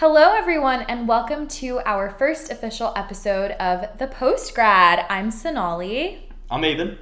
Hello, 0.00 0.32
everyone, 0.32 0.82
and 0.82 1.08
welcome 1.08 1.48
to 1.48 1.80
our 1.80 2.08
first 2.08 2.52
official 2.52 2.92
episode 2.94 3.50
of 3.58 3.98
The 3.98 4.06
Postgrad. 4.06 5.04
I'm 5.10 5.32
Sonali, 5.32 6.28
I'm 6.48 6.62
Abin. 6.62 6.98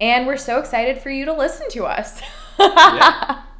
and 0.00 0.26
we're 0.26 0.36
so 0.36 0.58
excited 0.58 0.98
for 0.98 1.10
you 1.10 1.24
to 1.24 1.32
listen 1.32 1.68
to 1.70 1.84
us. 1.84 2.20
Yeah. 2.58 3.42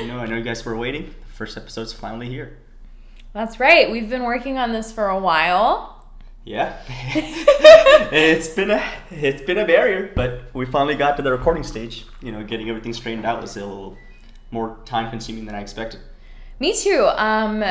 You 0.00 0.08
know, 0.08 0.18
I 0.18 0.26
know 0.26 0.36
you 0.36 0.42
guys 0.42 0.62
were 0.66 0.76
waiting. 0.76 1.06
The 1.06 1.32
first 1.32 1.56
episode's 1.56 1.94
finally 1.94 2.28
here. 2.28 2.58
That's 3.34 3.58
right, 3.58 3.90
we've 3.90 4.08
been 4.08 4.22
working 4.22 4.58
on 4.58 4.70
this 4.70 4.92
for 4.92 5.08
a 5.08 5.18
while. 5.18 6.06
Yeah. 6.44 6.80
it's 6.88 8.46
been 8.48 8.70
a 8.70 8.80
it's 9.10 9.42
been 9.42 9.58
a 9.58 9.66
barrier, 9.66 10.12
but 10.14 10.54
we 10.54 10.66
finally 10.66 10.94
got 10.94 11.16
to 11.16 11.22
the 11.22 11.32
recording 11.32 11.64
stage. 11.64 12.06
You 12.22 12.30
know, 12.30 12.44
getting 12.44 12.68
everything 12.68 12.92
straightened 12.92 13.26
out 13.26 13.42
was 13.42 13.56
a 13.56 13.66
little 13.66 13.98
more 14.52 14.78
time 14.84 15.10
consuming 15.10 15.46
than 15.46 15.56
I 15.56 15.62
expected. 15.62 15.98
Me 16.60 16.76
too. 16.76 17.10
Um, 17.16 17.64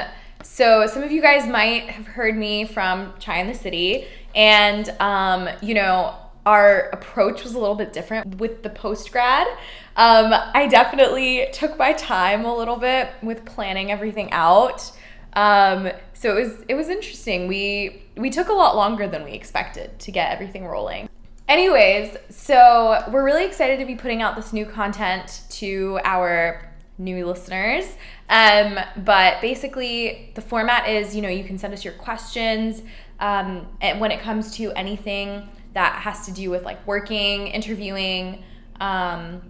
so 0.43 0.85
some 0.85 1.01
of 1.01 1.13
you 1.13 1.21
guys 1.21 1.47
might 1.47 1.83
have 1.83 2.07
heard 2.07 2.35
me 2.35 2.65
from 2.65 3.13
Chai 3.19 3.39
in 3.39 3.47
the 3.47 3.53
City, 3.53 4.05
and 4.35 4.89
um, 4.99 5.47
you 5.61 5.75
know, 5.75 6.13
our 6.45 6.89
approach 6.89 7.41
was 7.43 7.53
a 7.53 7.59
little 7.59 7.75
bit 7.75 7.93
different 7.93 8.35
with 8.35 8.63
the 8.63 8.69
post 8.69 9.13
grad. 9.13 9.47
Um, 9.95 10.33
I 10.53 10.67
definitely 10.67 11.47
took 11.53 11.77
my 11.77 11.93
time 11.93 12.43
a 12.43 12.53
little 12.53 12.75
bit 12.75 13.11
with 13.21 13.45
planning 13.45 13.91
everything 13.91 14.29
out. 14.33 14.91
Um, 15.35 15.89
so 16.13 16.35
it 16.37 16.41
was 16.41 16.65
it 16.67 16.75
was 16.75 16.89
interesting. 16.89 17.47
We 17.47 18.03
we 18.17 18.29
took 18.29 18.49
a 18.49 18.53
lot 18.53 18.75
longer 18.75 19.07
than 19.07 19.23
we 19.23 19.31
expected 19.31 19.99
to 19.99 20.11
get 20.11 20.31
everything 20.31 20.65
rolling. 20.65 21.09
Anyways, 21.47 22.15
so 22.29 23.03
we're 23.11 23.25
really 23.25 23.45
excited 23.45 23.79
to 23.79 23.85
be 23.85 23.95
putting 23.95 24.21
out 24.21 24.35
this 24.35 24.53
new 24.53 24.65
content 24.65 25.41
to 25.49 25.99
our 26.03 26.69
new 26.97 27.25
listeners. 27.25 27.85
Um, 28.29 28.79
but 28.97 29.41
basically, 29.41 30.31
the 30.35 30.41
format 30.41 30.87
is 30.87 31.15
you 31.15 31.21
know, 31.21 31.29
you 31.29 31.43
can 31.43 31.57
send 31.57 31.73
us 31.73 31.83
your 31.83 31.95
questions 31.95 32.83
um, 33.23 33.67
and 33.79 34.01
when 34.01 34.11
it 34.11 34.19
comes 34.19 34.55
to 34.57 34.71
anything 34.73 35.47
that 35.73 35.93
has 35.93 36.25
to 36.25 36.31
do 36.31 36.49
with 36.49 36.63
like 36.63 36.85
working, 36.85 37.47
interviewing, 37.47 38.43
um, 38.81 39.41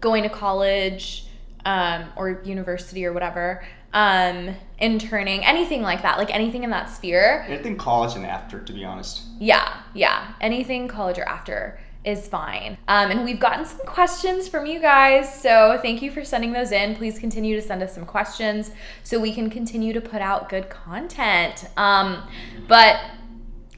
going 0.00 0.24
to 0.24 0.28
college 0.28 1.26
um, 1.64 2.06
or 2.16 2.42
university 2.44 3.06
or 3.06 3.12
whatever, 3.12 3.64
um, 3.92 4.54
interning, 4.78 5.44
anything 5.44 5.82
like 5.82 6.02
that, 6.02 6.18
like 6.18 6.34
anything 6.34 6.64
in 6.64 6.70
that 6.70 6.90
sphere. 6.90 7.44
Anything 7.48 7.76
college 7.76 8.14
and 8.14 8.26
after, 8.26 8.60
to 8.60 8.72
be 8.72 8.84
honest. 8.84 9.22
Yeah, 9.38 9.80
yeah. 9.94 10.34
Anything 10.40 10.88
college 10.88 11.18
or 11.18 11.24
after 11.24 11.78
is 12.06 12.28
fine. 12.28 12.78
Um, 12.86 13.10
and 13.10 13.24
we've 13.24 13.40
gotten 13.40 13.64
some 13.66 13.80
questions 13.80 14.46
from 14.46 14.64
you 14.64 14.78
guys. 14.80 15.42
So 15.42 15.78
thank 15.82 16.00
you 16.00 16.10
for 16.12 16.24
sending 16.24 16.52
those 16.52 16.70
in. 16.70 16.94
Please 16.94 17.18
continue 17.18 17.60
to 17.60 17.66
send 17.66 17.82
us 17.82 17.94
some 17.94 18.06
questions 18.06 18.70
so 19.02 19.18
we 19.18 19.32
can 19.32 19.50
continue 19.50 19.92
to 19.92 20.00
put 20.00 20.22
out 20.22 20.48
good 20.48 20.70
content. 20.70 21.68
Um, 21.76 22.22
but 22.68 23.00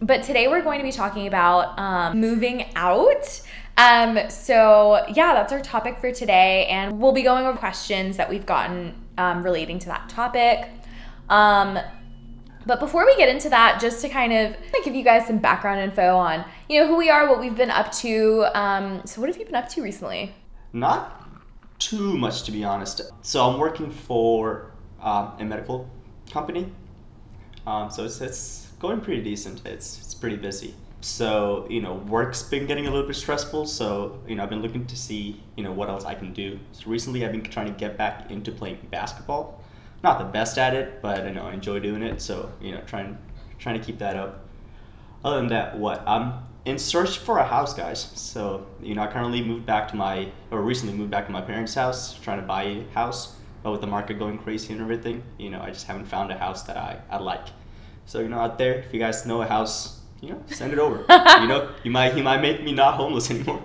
but 0.01 0.23
today 0.23 0.47
we're 0.47 0.63
going 0.63 0.79
to 0.79 0.85
be 0.85 0.93
talking 0.93 1.27
about 1.27 1.77
um, 1.79 2.21
moving 2.21 2.67
out. 2.77 3.41
Um, 3.79 4.19
so 4.29 5.05
yeah, 5.09 5.35
that's 5.35 5.53
our 5.53 5.61
topic 5.61 5.99
for 5.99 6.13
today, 6.13 6.67
and 6.67 7.01
we'll 7.01 7.13
be 7.13 7.23
going 7.23 7.47
over 7.47 7.59
questions 7.59 8.17
that 8.17 8.29
we've 8.29 8.47
gotten 8.47 8.95
um, 9.19 9.43
relating 9.43 9.79
to 9.81 9.87
that 9.87 10.09
topic. 10.09 10.71
Um, 11.29 11.79
but 12.67 12.81
before 12.81 13.07
we 13.07 13.17
get 13.17 13.29
into 13.29 13.49
that, 13.49 13.81
just 13.81 14.03
to 14.03 14.09
kind 14.09 14.33
of 14.33 14.57
give 14.85 14.95
you 14.95 15.03
guys 15.03 15.27
some 15.27 15.39
background 15.39 15.81
info 15.81 16.17
on 16.17 16.45
you 16.69 16.81
know 16.81 16.87
who 16.87 16.97
we 16.97 17.09
are, 17.11 17.29
what 17.29 17.41
we've 17.41 17.57
been 17.57 17.71
up 17.71 17.91
to. 17.93 18.47
Um, 18.55 19.03
so 19.07 19.21
what 19.21 19.29
have 19.31 19.39
you 19.39 19.45
been 19.45 19.55
up 19.55 19.69
to 19.71 19.83
recently? 19.83 20.35
Not 20.73 21.27
too 21.79 22.17
much, 22.19 22.43
to 22.45 22.53
be 22.53 22.65
honest. 22.65 23.01
So 23.23 23.49
I'm 23.49 23.59
working 23.59 23.91
for 23.91 24.73
um, 25.01 25.33
a 25.39 25.45
medical 25.45 25.89
company. 26.31 26.71
Um, 27.67 27.91
so 27.91 28.05
it's, 28.05 28.21
it's 28.21 28.69
going 28.79 29.01
pretty 29.01 29.23
decent. 29.23 29.65
It's 29.67 29.99
it's 30.01 30.15
pretty 30.15 30.37
busy. 30.37 30.75
So 31.01 31.67
you 31.71 31.81
know, 31.81 31.95
work's 31.95 32.43
been 32.43 32.67
getting 32.67 32.87
a 32.87 32.91
little 32.91 33.07
bit 33.07 33.17
stressful. 33.17 33.67
So 33.67 34.21
you 34.27 34.35
know, 34.35 34.43
I've 34.43 34.51
been 34.51 34.63
looking 34.63 34.87
to 34.87 34.97
see 34.97 35.41
you 35.57 35.63
know 35.63 35.73
what 35.73 35.89
else 35.89 36.05
I 36.05 36.15
can 36.15 36.33
do. 36.33 36.59
So 36.73 36.91
recently, 36.91 37.25
I've 37.25 37.33
been 37.33 37.43
trying 37.43 37.67
to 37.67 37.79
get 37.79 37.97
back 37.97 38.31
into 38.31 38.51
playing 38.51 38.79
basketball. 38.91 39.63
Not 40.03 40.19
the 40.19 40.25
best 40.25 40.59
at 40.59 40.75
it, 40.75 41.03
but 41.03 41.25
you 41.25 41.33
know 41.33 41.47
I 41.47 41.53
enjoy 41.53 41.81
doing 41.81 42.03
it. 42.03 42.21
So 42.21 42.53
you 42.61 42.73
know, 42.73 42.81
trying 42.87 43.17
trying 43.59 43.79
to 43.79 43.85
keep 43.85 43.99
that 43.99 44.17
up. 44.17 44.45
Other 45.25 45.37
than 45.37 45.49
that, 45.49 45.79
what 45.79 46.07
I'm 46.07 46.45
in 46.65 46.79
search 46.79 47.19
for 47.19 47.39
a 47.39 47.45
house, 47.45 47.75
guys. 47.75 48.01
So 48.15 48.67
you 48.83 48.95
know, 48.95 49.03
I 49.03 49.07
currently 49.07 49.43
moved 49.43 49.67
back 49.67 49.89
to 49.89 49.97
my 49.97 50.31
or 50.51 50.63
recently 50.63 50.95
moved 50.95 51.11
back 51.11 51.27
to 51.27 51.33
my 51.33 51.41
parents' 51.41 51.75
house, 51.75 52.15
trying 52.15 52.41
to 52.41 52.47
buy 52.47 52.63
a 52.65 52.85
house. 52.91 53.37
But 53.63 53.73
with 53.73 53.81
the 53.81 53.87
market 53.87 54.19
going 54.19 54.39
crazy 54.39 54.73
and 54.73 54.81
everything, 54.81 55.23
you 55.37 55.51
know, 55.51 55.61
I 55.61 55.71
just 55.71 55.87
haven't 55.87 56.07
found 56.07 56.31
a 56.31 56.39
house 56.39 56.63
that 56.65 56.77
I, 56.77 57.01
I 57.11 57.19
like. 57.19 57.49
So 58.07 58.21
you 58.21 58.29
know, 58.29 58.39
out 58.39 58.59
there, 58.59 58.75
if 58.75 58.93
you 58.93 59.01
guys 59.01 59.27
know 59.27 59.43
a 59.43 59.47
house, 59.47 59.98
you 60.21 60.31
know, 60.31 60.43
send 60.49 60.73
it 60.73 60.79
over. 60.79 60.99
you 61.41 61.49
know, 61.49 61.71
you 61.85 61.91
might 61.91 62.15
he 62.15 62.23
might 62.23 62.41
make 62.41 62.63
me 62.63 62.73
not 62.73 62.95
homeless 62.95 63.31
anymore. 63.31 63.63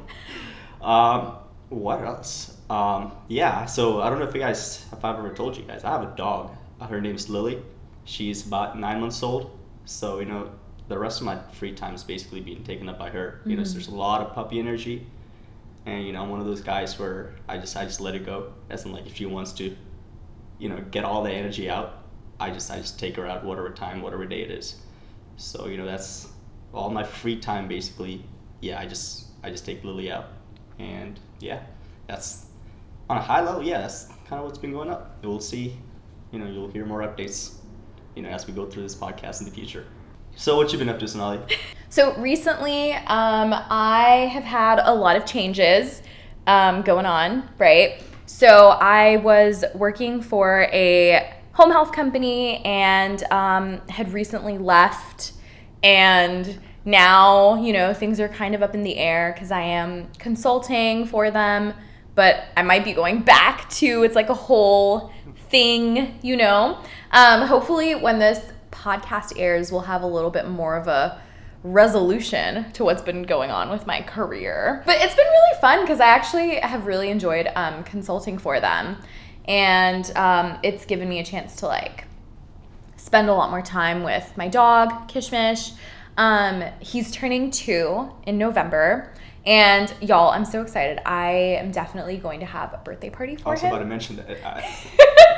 Um, 0.82 1.36
what 1.70 2.02
else? 2.04 2.58
Um, 2.70 3.14
yeah. 3.28 3.66
So 3.66 4.02
I 4.02 4.10
don't 4.10 4.20
know 4.20 4.26
if 4.26 4.34
you 4.34 4.42
guys, 4.42 4.86
if 4.92 5.04
I've 5.04 5.18
ever 5.18 5.34
told 5.34 5.58
you 5.58 5.64
guys, 5.64 5.84
I 5.84 5.92
have 5.92 6.04
a 6.04 6.16
dog. 6.16 6.52
Her 6.82 7.00
name's 7.00 7.30
Lily. 7.30 7.62
She's 8.06 8.46
about 8.46 8.78
nine 8.78 9.00
months 9.00 9.24
old. 9.24 9.58
So 9.86 10.20
you 10.20 10.26
know, 10.26 10.52
the 10.90 10.98
rest 10.98 11.22
of 11.22 11.26
my 11.26 11.40
free 11.54 11.74
time 11.74 11.96
is 11.96 12.04
basically 12.04 12.42
being 12.42 12.64
taken 12.64 12.90
up 12.90 13.00
by 13.00 13.10
her. 13.10 13.42
You 13.46 13.56
know, 13.56 13.64
so 13.64 13.74
there's 13.74 13.88
a 13.88 13.96
lot 13.96 14.22
of 14.22 14.34
puppy 14.34 14.60
energy. 14.60 15.08
And 15.86 16.06
you 16.06 16.14
know, 16.14 16.22
I'm 16.22 16.30
one 16.30 16.40
of 16.40 16.46
those 16.46 16.62
guys 16.62 16.98
where 17.00 17.34
I 17.48 17.58
just 17.58 17.76
I 17.76 17.86
just 17.86 18.02
let 18.02 18.16
it 18.16 18.26
go. 18.26 18.54
As 18.70 18.86
in 18.86 18.92
like 18.92 19.08
if 19.08 19.16
she 19.16 19.26
wants 19.26 19.54
to, 19.54 19.76
you 20.60 20.70
know, 20.70 20.80
get 20.92 21.04
all 21.04 21.24
the 21.24 21.32
energy 21.32 21.70
out, 21.70 22.04
I 22.40 22.52
just 22.52 22.70
I 22.70 22.78
just 22.78 23.00
take 23.00 23.16
her 23.16 23.26
out 23.26 23.44
whatever 23.44 23.70
time, 23.70 24.02
whatever 24.02 24.26
day 24.26 24.42
it 24.42 24.52
is. 24.52 24.76
So 25.38 25.68
you 25.68 25.78
know 25.78 25.86
that's 25.86 26.30
all 26.74 26.90
my 26.90 27.04
free 27.04 27.40
time 27.40 27.68
basically. 27.68 28.24
Yeah, 28.62 28.80
I 28.80 28.86
just 28.86 29.28
I 29.44 29.50
just 29.50 29.66
take 29.66 29.84
Lily 29.84 30.12
out, 30.12 30.28
and 30.80 31.20
yeah, 31.40 31.62
that's 32.08 32.48
on 33.10 33.18
a 33.18 33.22
high 33.22 33.42
level. 33.42 33.64
Yeah, 33.64 33.82
that's 33.82 34.06
kind 34.28 34.40
of 34.40 34.46
what's 34.46 34.58
been 34.58 34.74
going 34.74 34.90
up. 34.90 35.18
We'll 35.24 35.40
see. 35.40 35.78
You 36.32 36.40
know, 36.40 36.48
you'll 36.48 36.72
hear 36.72 36.86
more 36.86 37.02
updates. 37.02 37.56
You 38.16 38.22
know, 38.22 38.30
as 38.30 38.48
we 38.48 38.54
go 38.54 38.66
through 38.66 38.84
this 38.84 38.96
podcast 38.96 39.40
in 39.42 39.46
the 39.46 39.54
future. 39.54 39.86
So 40.36 40.58
what 40.58 40.72
you 40.72 40.80
been 40.80 40.90
up 40.90 41.00
to, 41.00 41.08
Sonali? 41.08 41.40
So 41.90 42.16
recently, 42.16 42.94
um, 42.94 43.54
I 43.54 44.28
have 44.34 44.44
had 44.44 44.80
a 44.80 44.92
lot 44.92 45.16
of 45.16 45.28
changes 45.28 46.02
um, 46.48 46.82
going 46.82 47.06
on, 47.06 47.48
right? 47.60 48.02
So 48.26 48.70
I 48.70 49.18
was 49.18 49.64
working 49.76 50.20
for 50.20 50.64
a 50.74 51.36
home 51.52 51.70
health 51.70 51.92
company 51.92 52.66
and 52.66 53.22
um, 53.26 53.80
had 53.90 54.12
recently 54.12 54.58
left, 54.58 55.34
and 55.84 56.60
now 56.86 57.62
you 57.62 57.72
know 57.72 57.94
things 57.94 58.20
are 58.20 58.30
kind 58.30 58.56
of 58.56 58.64
up 58.64 58.74
in 58.74 58.84
the 58.84 58.98
air 58.98 59.32
because 59.34 59.52
I 59.52 59.62
am 59.62 60.08
consulting 60.18 61.06
for 61.06 61.30
them, 61.30 61.74
but 62.16 62.46
I 62.58 62.64
might 62.64 62.84
be 62.84 62.94
going 62.94 63.22
back 63.22 63.70
to 63.72 64.04
it's 64.04 64.16
like 64.16 64.30
a 64.30 64.34
whole 64.34 65.12
thing, 65.50 66.18
you 66.24 66.36
know. 66.36 66.80
Um, 67.12 67.48
hopefully, 67.48 67.94
when 67.94 68.20
this 68.20 68.44
podcast 68.72 69.34
airs, 69.38 69.72
we'll 69.72 69.82
have 69.82 70.02
a 70.02 70.08
little 70.08 70.32
bit 70.32 70.48
more 70.48 70.76
of 70.76 70.88
a 70.88 71.22
resolution 71.64 72.72
to 72.74 72.84
what's 72.84 73.02
been 73.02 73.24
going 73.24 73.52
on 73.52 73.70
with 73.70 73.88
my 73.88 74.02
career. 74.02 74.84
But 74.86 74.98
it's 75.00 75.16
been 75.16 75.26
really 75.26 75.62
fun 75.62 75.82
because 75.82 76.00
I 76.00 76.08
actually 76.08 76.56
have 76.56 76.86
really 76.86 77.10
enjoyed 77.10 77.50
um, 77.56 77.84
consulting 77.84 78.38
for 78.38 78.60
them. 78.60 78.98
And 79.46 80.12
um, 80.18 80.60
it's 80.64 80.86
given 80.86 81.08
me 81.08 81.20
a 81.20 81.24
chance 81.24 81.56
to 81.58 81.68
like 81.68 82.06
spend 83.04 83.30
a 83.30 83.34
lot 83.34 83.50
more 83.50 83.62
time 83.62 84.04
with 84.04 84.32
my 84.38 84.48
dog, 84.48 85.10
Kishmish. 85.10 85.74
Um, 86.16 86.64
he's 86.80 87.12
turning 87.12 87.52
two 87.52 88.10
in 88.26 88.38
November. 88.38 89.14
And 89.46 89.94
y'all, 90.00 90.30
I'm 90.30 90.46
so 90.46 90.62
excited. 90.62 91.06
I 91.06 91.32
am 91.60 91.72
definitely 91.72 92.16
going 92.16 92.40
to 92.40 92.46
have 92.46 92.74
a 92.74 92.78
birthday 92.78 93.10
party 93.10 93.36
for 93.36 93.42
him. 93.42 93.48
I 93.50 93.52
was 93.52 93.64
about 93.64 93.80
to 93.80 93.86
mention 93.86 94.16
that. 94.16 94.30
I, 94.46 94.74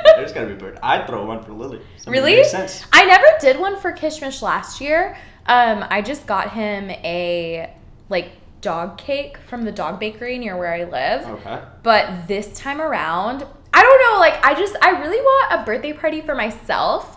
there's 0.16 0.32
gotta 0.32 0.46
be 0.46 0.52
a 0.52 0.56
birthday. 0.56 0.80
I'd 0.80 1.08
throw 1.08 1.26
one 1.26 1.42
for 1.42 1.52
Lily. 1.52 1.80
Something 1.96 2.12
Really? 2.12 2.44
I 2.92 3.04
never 3.04 3.26
did 3.40 3.58
one 3.58 3.80
for 3.80 3.92
Kishmish 3.92 4.42
last 4.42 4.80
year. 4.80 5.16
Um, 5.46 5.84
I 5.90 6.02
just 6.02 6.24
got 6.24 6.52
him 6.52 6.90
a 6.90 7.74
like 8.08 8.30
dog 8.60 8.96
cake 8.96 9.38
from 9.38 9.62
the 9.62 9.72
dog 9.72 9.98
bakery 9.98 10.38
near 10.38 10.56
where 10.56 10.72
I 10.72 10.84
live. 10.84 11.26
Okay. 11.26 11.60
But 11.82 12.28
this 12.28 12.56
time 12.56 12.80
around, 12.80 13.44
I 13.74 13.82
don't 13.82 14.12
know, 14.12 14.20
like 14.20 14.44
I 14.44 14.54
just 14.54 14.76
I 14.80 14.90
really 15.00 15.20
want 15.20 15.60
a 15.60 15.64
birthday 15.64 15.92
party 15.92 16.20
for 16.20 16.36
myself, 16.36 17.15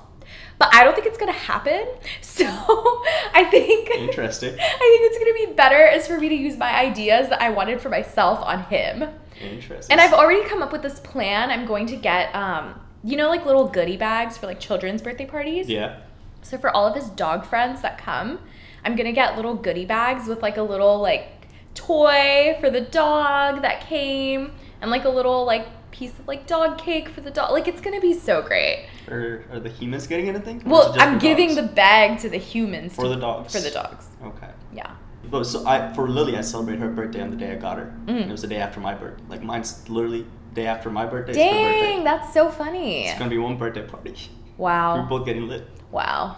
but 0.59 0.73
I 0.73 0.83
don't 0.83 0.94
think 0.94 1.07
it's 1.07 1.17
gonna 1.17 1.31
happen. 1.31 1.88
So 2.21 2.45
I 2.45 3.47
think 3.51 3.89
Interesting. 3.89 4.53
I 4.53 4.56
think 4.56 5.11
it's 5.11 5.17
gonna 5.17 5.47
be 5.47 5.53
better 5.56 5.85
is 5.85 6.07
for 6.07 6.17
me 6.17 6.29
to 6.29 6.35
use 6.35 6.57
my 6.57 6.73
ideas 6.73 7.27
that 7.29 7.41
I 7.41 7.50
wanted 7.50 7.81
for 7.81 7.89
myself 7.89 8.39
on 8.45 8.63
him. 8.63 9.09
Interesting. 9.41 9.91
And 9.91 10.00
I've 10.00 10.13
already 10.13 10.47
come 10.47 10.61
up 10.61 10.71
with 10.71 10.81
this 10.81 11.00
plan. 11.00 11.50
I'm 11.50 11.65
going 11.65 11.85
to 11.88 11.97
get 11.97 12.33
um, 12.33 12.79
you 13.03 13.17
know, 13.17 13.29
like 13.29 13.45
little 13.45 13.67
goodie 13.67 13.97
bags 13.97 14.38
for 14.38 14.47
like 14.47 14.59
children's 14.59 15.01
birthday 15.01 15.25
parties. 15.25 15.67
Yeah. 15.67 16.00
So 16.41 16.57
for 16.57 16.69
all 16.75 16.88
of 16.88 16.95
his 16.95 17.09
dog 17.09 17.45
friends 17.45 17.81
that 17.81 17.97
come, 17.97 18.39
I'm 18.83 18.95
gonna 18.95 19.11
get 19.13 19.35
little 19.35 19.56
goodie 19.56 19.85
bags 19.85 20.27
with 20.27 20.41
like 20.41 20.57
a 20.57 20.63
little 20.63 21.00
like 21.00 21.27
toy 21.73 22.57
for 22.59 22.69
the 22.69 22.81
dog 22.81 23.61
that 23.61 23.81
came 23.81 24.51
and 24.81 24.91
like 24.91 25.06
a 25.06 25.09
little 25.09 25.45
like 25.45 25.67
piece 26.00 26.18
of 26.18 26.28
like 26.28 26.48
dog 26.48 26.78
cake 26.78 27.10
for 27.10 27.19
the 27.19 27.30
dog. 27.30 27.51
Like 27.51 27.68
it's 27.68 27.81
gonna 27.81 28.00
be 28.00 28.13
so 28.13 28.42
great. 28.42 28.88
Are, 29.10 29.44
are 29.51 29.60
the 29.60 29.69
humans 29.69 30.07
getting 30.07 30.30
anything? 30.30 30.63
Well, 30.66 30.96
I'm 30.98 31.16
for 31.16 31.19
giving 31.19 31.56
the 31.56 31.63
bag 31.63 32.19
to 32.19 32.30
the 32.30 32.38
humans 32.38 32.96
For 32.96 33.04
to- 33.04 33.10
the 33.10 33.18
dogs. 33.18 33.54
For 33.54 33.62
the 33.62 33.72
dogs. 33.72 34.07
Okay. 34.24 34.50
Yeah. 34.74 34.92
But 35.30 35.44
so 35.44 35.68
I 35.68 35.94
for 35.94 36.07
Lily, 36.07 36.38
I 36.38 36.42
celebrate 36.42 36.80
her 36.80 36.90
birthday 36.90 37.22
on 37.22 37.30
the 37.31 37.36
day 37.36 37.51
I 37.51 37.56
got 37.56 37.78
her. 37.78 37.94
Mm. 38.06 38.30
It 38.30 38.31
was 38.31 38.42
the 38.42 38.48
day 38.48 38.62
after 38.68 38.80
my 38.80 38.94
birthday. 38.96 39.24
Like 39.28 39.44
mine's 39.44 39.88
literally 39.90 40.25
day 40.54 40.68
after 40.68 40.90
my 40.90 41.06
birthday. 41.06 41.34
Dang, 41.34 41.63
birthday. 41.66 42.04
that's 42.04 42.34
so 42.34 42.50
funny. 42.50 43.07
It's 43.07 43.19
gonna 43.19 43.30
be 43.30 43.38
one 43.38 43.57
birthday 43.57 43.86
party. 43.86 44.16
Wow. 44.57 45.02
We're 45.02 45.10
both 45.10 45.25
getting 45.25 45.48
lit. 45.48 45.68
Wow. 45.92 46.38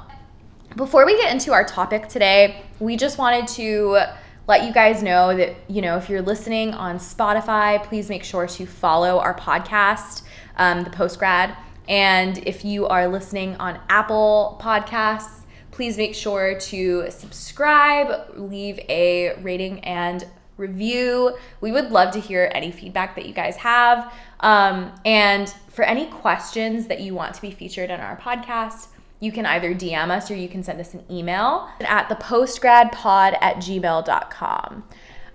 Before 0.75 1.05
we 1.05 1.17
get 1.17 1.31
into 1.31 1.53
our 1.53 1.65
topic 1.65 2.07
today, 2.07 2.63
we 2.79 2.95
just 2.95 3.17
wanted 3.17 3.47
to 3.59 4.05
let 4.51 4.65
you 4.65 4.73
guys 4.73 5.01
know 5.01 5.33
that, 5.33 5.55
you 5.69 5.81
know, 5.81 5.95
if 5.95 6.09
you're 6.09 6.21
listening 6.21 6.73
on 6.73 6.97
Spotify, 6.97 7.81
please 7.85 8.09
make 8.09 8.21
sure 8.21 8.45
to 8.45 8.65
follow 8.65 9.17
our 9.17 9.33
podcast, 9.33 10.23
um, 10.57 10.83
the 10.83 10.89
Postgrad. 10.89 11.55
And 11.87 12.37
if 12.39 12.65
you 12.65 12.85
are 12.85 13.07
listening 13.07 13.55
on 13.55 13.79
Apple 13.87 14.59
Podcasts, 14.61 15.43
please 15.71 15.95
make 15.95 16.13
sure 16.13 16.59
to 16.59 17.09
subscribe, 17.11 18.33
leave 18.35 18.77
a 18.89 19.35
rating 19.41 19.79
and 19.85 20.27
review. 20.57 21.37
We 21.61 21.71
would 21.71 21.89
love 21.89 22.11
to 22.11 22.19
hear 22.19 22.51
any 22.53 22.71
feedback 22.71 23.15
that 23.15 23.25
you 23.25 23.33
guys 23.33 23.55
have. 23.55 24.13
Um, 24.41 24.91
and 25.05 25.47
for 25.69 25.83
any 25.83 26.07
questions 26.07 26.87
that 26.87 26.99
you 26.99 27.15
want 27.15 27.35
to 27.35 27.41
be 27.41 27.51
featured 27.51 27.89
in 27.89 28.01
our 28.01 28.17
podcast, 28.17 28.87
you 29.21 29.31
can 29.31 29.45
either 29.45 29.73
DM 29.73 30.09
us 30.09 30.29
or 30.29 30.35
you 30.35 30.49
can 30.49 30.63
send 30.63 30.81
us 30.81 30.93
an 30.93 31.05
email 31.09 31.69
at 31.79 32.09
thepostgradpod 32.09 33.37
at 33.39 33.57
gmail.com. 33.57 34.83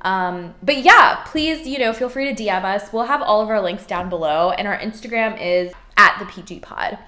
Um, 0.02 0.54
but 0.62 0.78
yeah, 0.78 1.22
please, 1.24 1.66
you 1.66 1.78
know, 1.78 1.92
feel 1.92 2.08
free 2.10 2.32
to 2.32 2.42
DM 2.42 2.64
us. 2.64 2.92
We'll 2.92 3.04
have 3.04 3.22
all 3.22 3.40
of 3.40 3.48
our 3.48 3.62
links 3.62 3.86
down 3.86 4.08
below, 4.08 4.50
and 4.50 4.68
our 4.68 4.78
Instagram 4.78 5.40
is 5.40 5.72
at 5.96 6.18
the 6.18 6.26
PG 6.26 6.60
Pod. 6.60 6.98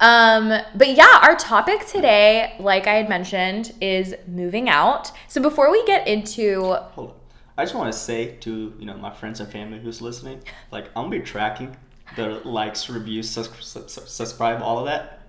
Um, 0.00 0.52
but 0.74 0.96
yeah, 0.96 1.20
our 1.22 1.36
topic 1.36 1.86
today, 1.86 2.56
like 2.58 2.86
I 2.86 2.94
had 2.94 3.08
mentioned, 3.08 3.72
is 3.80 4.14
moving 4.26 4.68
out. 4.68 5.12
So 5.28 5.40
before 5.40 5.70
we 5.70 5.84
get 5.86 6.08
into 6.08 6.74
Hold 6.74 7.10
on. 7.10 7.16
I 7.56 7.64
just 7.64 7.76
want 7.76 7.92
to 7.92 7.98
say 7.98 8.32
to 8.40 8.74
you 8.78 8.86
know 8.86 8.96
my 8.96 9.14
friends 9.14 9.40
and 9.40 9.50
family 9.50 9.78
who's 9.78 10.02
listening, 10.02 10.42
like 10.72 10.86
I'm 10.96 11.04
gonna 11.04 11.10
be 11.10 11.20
tracking 11.20 11.76
the 12.16 12.40
likes, 12.44 12.88
reviews, 12.90 13.30
sus- 13.30 14.00
subscribe, 14.06 14.60
all 14.60 14.78
of 14.78 14.86
that, 14.86 15.23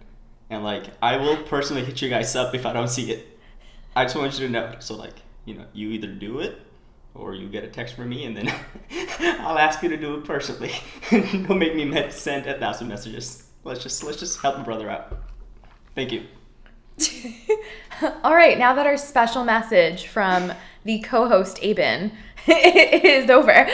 and 0.49 0.63
like 0.63 0.85
I 1.01 1.17
will 1.17 1.37
personally 1.43 1.83
hit 1.83 2.01
you 2.01 2.09
guys 2.09 2.35
up 2.35 2.53
if 2.53 2.65
I 2.65 2.73
don't 2.73 2.89
see 2.89 3.11
it. 3.11 3.39
I 3.95 4.05
just 4.05 4.15
want 4.15 4.37
you 4.39 4.47
to 4.47 4.51
know. 4.51 4.75
So 4.79 4.95
like 4.95 5.15
you 5.45 5.55
know 5.55 5.65
you 5.73 5.89
either 5.91 6.07
do 6.07 6.39
it 6.39 6.59
or 7.13 7.33
you 7.33 7.47
get 7.47 7.63
a 7.63 7.67
text 7.67 7.95
from 7.95 8.09
me, 8.09 8.25
and 8.25 8.35
then 8.35 8.53
I'll 9.39 9.57
ask 9.57 9.81
you 9.81 9.89
to 9.89 9.97
do 9.97 10.15
it 10.15 10.25
personally. 10.25 10.73
don't 11.11 11.57
make 11.57 11.75
me 11.75 12.11
send 12.11 12.45
a 12.45 12.59
thousand 12.59 12.87
messages. 12.87 13.43
Let's 13.63 13.81
just 13.81 14.03
let's 14.03 14.19
just 14.19 14.41
help 14.41 14.57
my 14.57 14.63
brother 14.63 14.89
out. 14.89 15.17
Thank 15.95 16.11
you. 16.11 16.25
All 18.23 18.35
right, 18.35 18.57
now 18.57 18.73
that 18.73 18.85
our 18.85 18.97
special 18.97 19.43
message 19.43 20.07
from 20.07 20.53
the 20.83 20.99
co-host 20.99 21.57
Abin 21.57 22.11
is 22.47 23.29
over, 23.29 23.67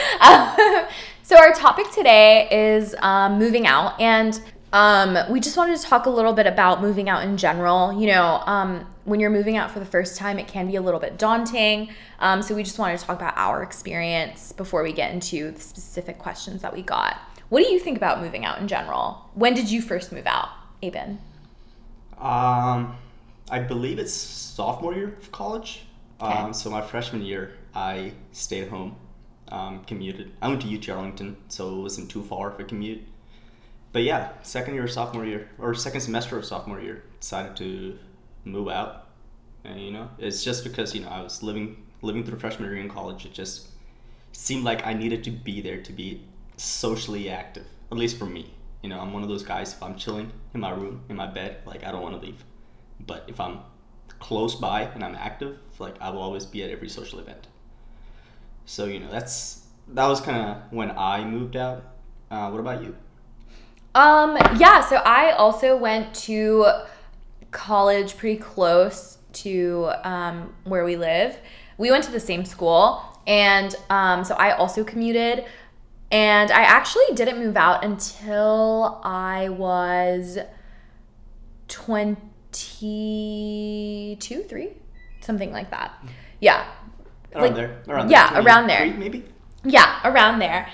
so 1.22 1.36
our 1.36 1.52
topic 1.52 1.90
today 1.92 2.48
is 2.50 2.96
um, 3.00 3.38
moving 3.38 3.66
out, 3.66 4.00
and 4.00 4.40
um, 4.72 5.18
we 5.30 5.40
just 5.40 5.56
wanted 5.56 5.76
to 5.78 5.82
talk 5.82 6.06
a 6.06 6.10
little 6.10 6.32
bit 6.32 6.46
about 6.46 6.80
moving 6.80 7.08
out 7.08 7.24
in 7.24 7.36
general. 7.36 7.92
You 7.92 8.06
know, 8.08 8.42
um, 8.46 8.86
when 9.04 9.20
you're 9.20 9.30
moving 9.30 9.56
out 9.56 9.70
for 9.70 9.80
the 9.80 9.86
first 9.86 10.16
time, 10.16 10.38
it 10.38 10.48
can 10.48 10.66
be 10.66 10.76
a 10.76 10.80
little 10.80 11.00
bit 11.00 11.18
daunting. 11.18 11.90
Um, 12.20 12.40
so 12.42 12.54
we 12.54 12.62
just 12.62 12.78
wanted 12.78 12.98
to 12.98 13.04
talk 13.04 13.16
about 13.16 13.34
our 13.36 13.62
experience 13.62 14.52
before 14.52 14.82
we 14.82 14.92
get 14.92 15.12
into 15.12 15.50
the 15.50 15.60
specific 15.60 16.18
questions 16.18 16.62
that 16.62 16.72
we 16.72 16.82
got. 16.82 17.18
What 17.50 17.62
do 17.62 17.70
you 17.70 17.78
think 17.78 17.98
about 17.98 18.22
moving 18.22 18.46
out 18.46 18.60
in 18.60 18.68
general? 18.68 19.28
When 19.34 19.52
did 19.52 19.70
you 19.70 19.82
first 19.82 20.10
move 20.10 20.26
out, 20.26 20.48
Abin? 20.82 21.18
Um, 22.18 22.96
I 23.50 23.58
believe 23.58 23.98
it's 23.98 24.14
sophomore 24.14 24.94
year 24.94 25.08
of 25.08 25.30
college. 25.32 25.82
Okay. 26.22 26.32
Um, 26.32 26.54
so 26.54 26.70
my 26.70 26.80
freshman 26.80 27.20
year, 27.20 27.58
I 27.74 28.12
stayed 28.30 28.68
home, 28.68 28.96
um, 29.48 29.84
commuted. 29.84 30.32
I 30.40 30.48
went 30.48 30.62
to 30.62 30.74
UT 30.74 30.88
Arlington, 30.88 31.36
so 31.48 31.76
it 31.76 31.82
wasn't 31.82 32.10
too 32.10 32.22
far 32.22 32.52
of 32.52 32.60
a 32.60 32.64
commute. 32.64 33.02
But 33.92 34.02
yeah, 34.02 34.30
second 34.42 34.74
year, 34.74 34.88
sophomore 34.88 35.26
year, 35.26 35.48
or 35.58 35.74
second 35.74 36.00
semester 36.00 36.38
of 36.38 36.44
sophomore 36.44 36.80
year, 36.80 37.04
decided 37.20 37.56
to 37.56 37.98
move 38.44 38.68
out. 38.68 39.08
And 39.64 39.80
you 39.80 39.90
know, 39.92 40.08
it's 40.18 40.42
just 40.42 40.64
because 40.64 40.94
you 40.94 41.02
know 41.02 41.08
I 41.08 41.22
was 41.22 41.42
living 41.42 41.86
living 42.00 42.24
through 42.24 42.38
freshman 42.38 42.70
year 42.70 42.80
in 42.80 42.88
college. 42.88 43.26
It 43.26 43.32
just 43.32 43.68
seemed 44.32 44.64
like 44.64 44.86
I 44.86 44.94
needed 44.94 45.22
to 45.24 45.30
be 45.30 45.60
there 45.60 45.80
to 45.82 45.92
be 45.92 46.22
socially 46.56 47.28
active, 47.28 47.66
at 47.90 47.98
least 47.98 48.18
for 48.18 48.26
me. 48.26 48.52
You 48.82 48.88
know, 48.88 48.98
I'm 48.98 49.12
one 49.12 49.22
of 49.22 49.28
those 49.28 49.42
guys. 49.44 49.74
If 49.74 49.82
I'm 49.82 49.94
chilling 49.96 50.32
in 50.54 50.60
my 50.60 50.70
room, 50.70 51.02
in 51.08 51.16
my 51.16 51.26
bed, 51.26 51.58
like 51.66 51.84
I 51.84 51.92
don't 51.92 52.02
want 52.02 52.20
to 52.20 52.26
leave. 52.26 52.44
But 53.06 53.24
if 53.28 53.38
I'm 53.40 53.60
close 54.18 54.54
by 54.54 54.82
and 54.82 55.04
I'm 55.04 55.14
active, 55.14 55.58
like 55.78 56.00
I 56.00 56.10
will 56.10 56.22
always 56.22 56.46
be 56.46 56.62
at 56.64 56.70
every 56.70 56.88
social 56.88 57.18
event. 57.18 57.46
So 58.64 58.86
you 58.86 59.00
know, 59.00 59.10
that's 59.10 59.66
that 59.88 60.06
was 60.06 60.20
kind 60.20 60.40
of 60.50 60.72
when 60.72 60.90
I 60.92 61.24
moved 61.24 61.56
out. 61.56 61.84
Uh, 62.30 62.48
what 62.50 62.60
about 62.60 62.82
you? 62.82 62.96
Um, 63.94 64.36
yeah, 64.56 64.80
so 64.80 64.96
I 64.96 65.32
also 65.32 65.76
went 65.76 66.14
to 66.26 66.66
college 67.50 68.16
pretty 68.16 68.40
close 68.40 69.18
to 69.34 69.90
um, 70.04 70.54
where 70.64 70.84
we 70.84 70.96
live. 70.96 71.36
We 71.78 71.90
went 71.90 72.04
to 72.04 72.10
the 72.10 72.20
same 72.20 72.44
school, 72.44 73.02
and 73.26 73.74
um, 73.90 74.24
so 74.24 74.34
I 74.34 74.52
also 74.52 74.84
commuted. 74.84 75.44
And 76.10 76.50
I 76.50 76.62
actually 76.62 77.04
didn't 77.14 77.38
move 77.38 77.56
out 77.56 77.84
until 77.84 79.00
I 79.02 79.48
was 79.48 80.38
22, 81.68 84.42
3, 84.42 84.68
something 85.20 85.52
like 85.52 85.70
that. 85.70 85.92
Yeah. 86.40 86.66
Around 87.34 87.42
Like, 87.44 87.54
there, 87.54 87.82
around 87.88 88.10
yeah, 88.10 88.30
there. 88.34 88.42
around 88.42 88.66
there. 88.66 88.86
maybe. 88.94 89.24
Yeah, 89.64 90.00
around 90.04 90.38
there. 90.38 90.68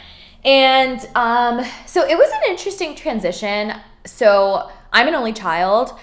And 0.44 1.00
um, 1.14 1.64
so 1.86 2.06
it 2.06 2.16
was 2.16 2.30
an 2.30 2.50
interesting 2.50 2.94
transition. 2.94 3.74
So 4.04 4.70
I'm 4.92 5.08
an 5.08 5.14
only 5.14 5.32
child. 5.32 5.90
um, 5.90 5.98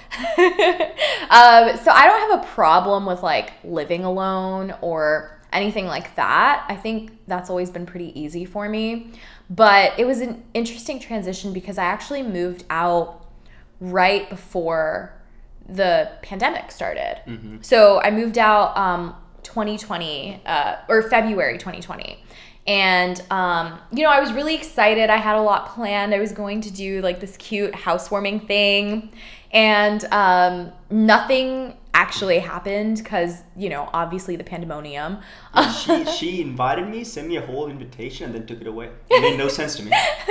so 1.78 1.92
I 1.92 2.06
don't 2.06 2.32
have 2.32 2.44
a 2.44 2.48
problem 2.54 3.06
with 3.06 3.24
like 3.24 3.54
living 3.64 4.04
alone 4.04 4.76
or 4.82 5.40
anything 5.52 5.86
like 5.86 6.16
that. 6.16 6.66
I 6.68 6.76
think 6.76 7.12
that's 7.28 7.50
always 7.50 7.70
been 7.70 7.86
pretty 7.86 8.20
easy 8.20 8.46
for 8.46 8.68
me. 8.68 9.12
But 9.50 9.98
it 9.98 10.06
was 10.06 10.22
an 10.22 10.44
interesting 10.54 11.00
transition 11.00 11.54
because 11.54 11.78
I 11.78 11.86
actually 11.86 12.24
moved 12.24 12.66
out 12.70 13.26
right 13.80 14.30
before 14.30 15.14
the 15.68 16.12
pandemic 16.22 16.72
started. 16.72 17.22
So 17.64 18.00
I 18.02 18.12
moved 18.12 18.38
out 18.38 18.78
um, 18.78 19.16
2020 19.44 20.42
uh, 20.46 20.76
or 20.88 21.04
February 21.04 21.58
2020. 21.58 22.24
And, 22.68 23.22
um, 23.30 23.80
you 23.92 24.04
know, 24.04 24.10
I 24.10 24.20
was 24.20 24.34
really 24.34 24.56
excited. 24.56 25.10
I 25.10 25.18
had 25.18 25.36
a 25.36 25.42
lot 25.42 25.68
planned. 25.70 26.14
I 26.14 26.20
was 26.20 26.32
going 26.32 26.62
to 26.62 26.72
do 26.72 27.02
like 27.02 27.20
this 27.20 27.38
cute 27.38 27.76
housewarming 27.76 28.42
thing. 28.42 29.12
And 29.52 30.04
um, 30.06 30.72
nothing 30.90 31.76
actually 31.94 32.40
happened 32.40 32.98
because, 32.98 33.44
you 33.56 33.70
know, 33.70 33.90
obviously 33.94 34.36
the 34.36 34.44
pandemonium. 34.44 35.20
she 35.86 36.06
she 36.06 36.42
invited 36.42 36.90
me, 36.90 37.04
sent 37.04 37.28
me 37.28 37.38
a 37.38 37.42
whole 37.42 37.70
invitation, 37.70 38.26
and 38.26 38.36
then 38.36 38.46
took 38.46 38.62
it 38.62 38.68
away. 38.68 38.90
It 39.10 39.22
made 39.22 39.38
no 39.38 39.48
sense 39.48 39.76
to 39.78 39.84
me. 39.84 39.92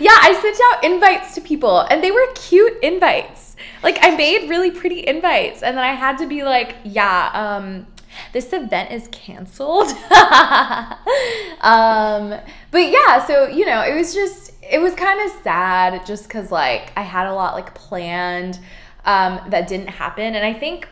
yeah, 0.00 0.16
I 0.20 0.38
sent 0.42 0.58
out 0.72 0.84
invites 0.84 1.34
to 1.36 1.40
people 1.40 1.80
and 1.90 2.04
they 2.04 2.10
were 2.10 2.26
cute 2.34 2.76
invites. 2.82 3.56
Like 3.82 3.98
I 4.02 4.16
made 4.16 4.50
really 4.50 4.70
pretty 4.70 5.06
invites 5.06 5.62
and 5.62 5.76
then 5.76 5.84
I 5.84 5.94
had 5.94 6.18
to 6.18 6.26
be 6.26 6.42
like, 6.42 6.76
yeah, 6.84 7.30
um 7.32 7.86
this 8.32 8.52
event 8.52 8.92
is 8.92 9.08
canceled. 9.08 9.88
um 11.60 12.34
but 12.70 12.90
yeah, 12.90 13.24
so 13.26 13.46
you 13.48 13.66
know, 13.66 13.82
it 13.82 13.94
was 13.94 14.14
just 14.14 14.52
it 14.62 14.80
was 14.80 14.94
kind 14.94 15.20
of 15.20 15.42
sad 15.42 16.04
just 16.06 16.28
cuz 16.28 16.50
like 16.50 16.92
I 16.96 17.02
had 17.02 17.26
a 17.26 17.34
lot 17.34 17.54
like 17.54 17.74
planned 17.74 18.58
um 19.04 19.40
that 19.48 19.66
didn't 19.68 19.88
happen 19.88 20.34
and 20.34 20.44
I 20.44 20.52
think 20.52 20.88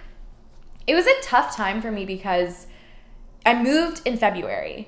it 0.87 0.95
was 0.95 1.06
a 1.06 1.14
tough 1.23 1.54
time 1.56 1.80
for 1.83 1.90
me 1.90 2.04
because 2.04 2.66
I 3.45 3.61
moved 3.61 4.02
in 4.04 4.16
February. 4.16 4.87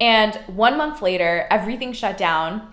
And 0.00 0.34
one 0.46 0.76
month 0.76 1.00
later, 1.02 1.46
everything 1.50 1.92
shut 1.92 2.16
down. 2.16 2.72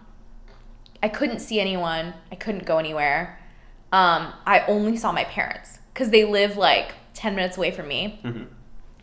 I 1.03 1.09
couldn't 1.09 1.39
see 1.39 1.59
anyone. 1.59 2.13
I 2.31 2.35
couldn't 2.35 2.65
go 2.65 2.77
anywhere. 2.77 3.39
Um, 3.91 4.33
I 4.45 4.63
only 4.67 4.97
saw 4.97 5.11
my 5.11 5.25
parents 5.25 5.79
because 5.93 6.09
they 6.09 6.23
live 6.25 6.57
like 6.57 6.93
10 7.13 7.35
minutes 7.35 7.57
away 7.57 7.71
from 7.71 7.87
me. 7.87 8.19
Mhm. 8.23 8.47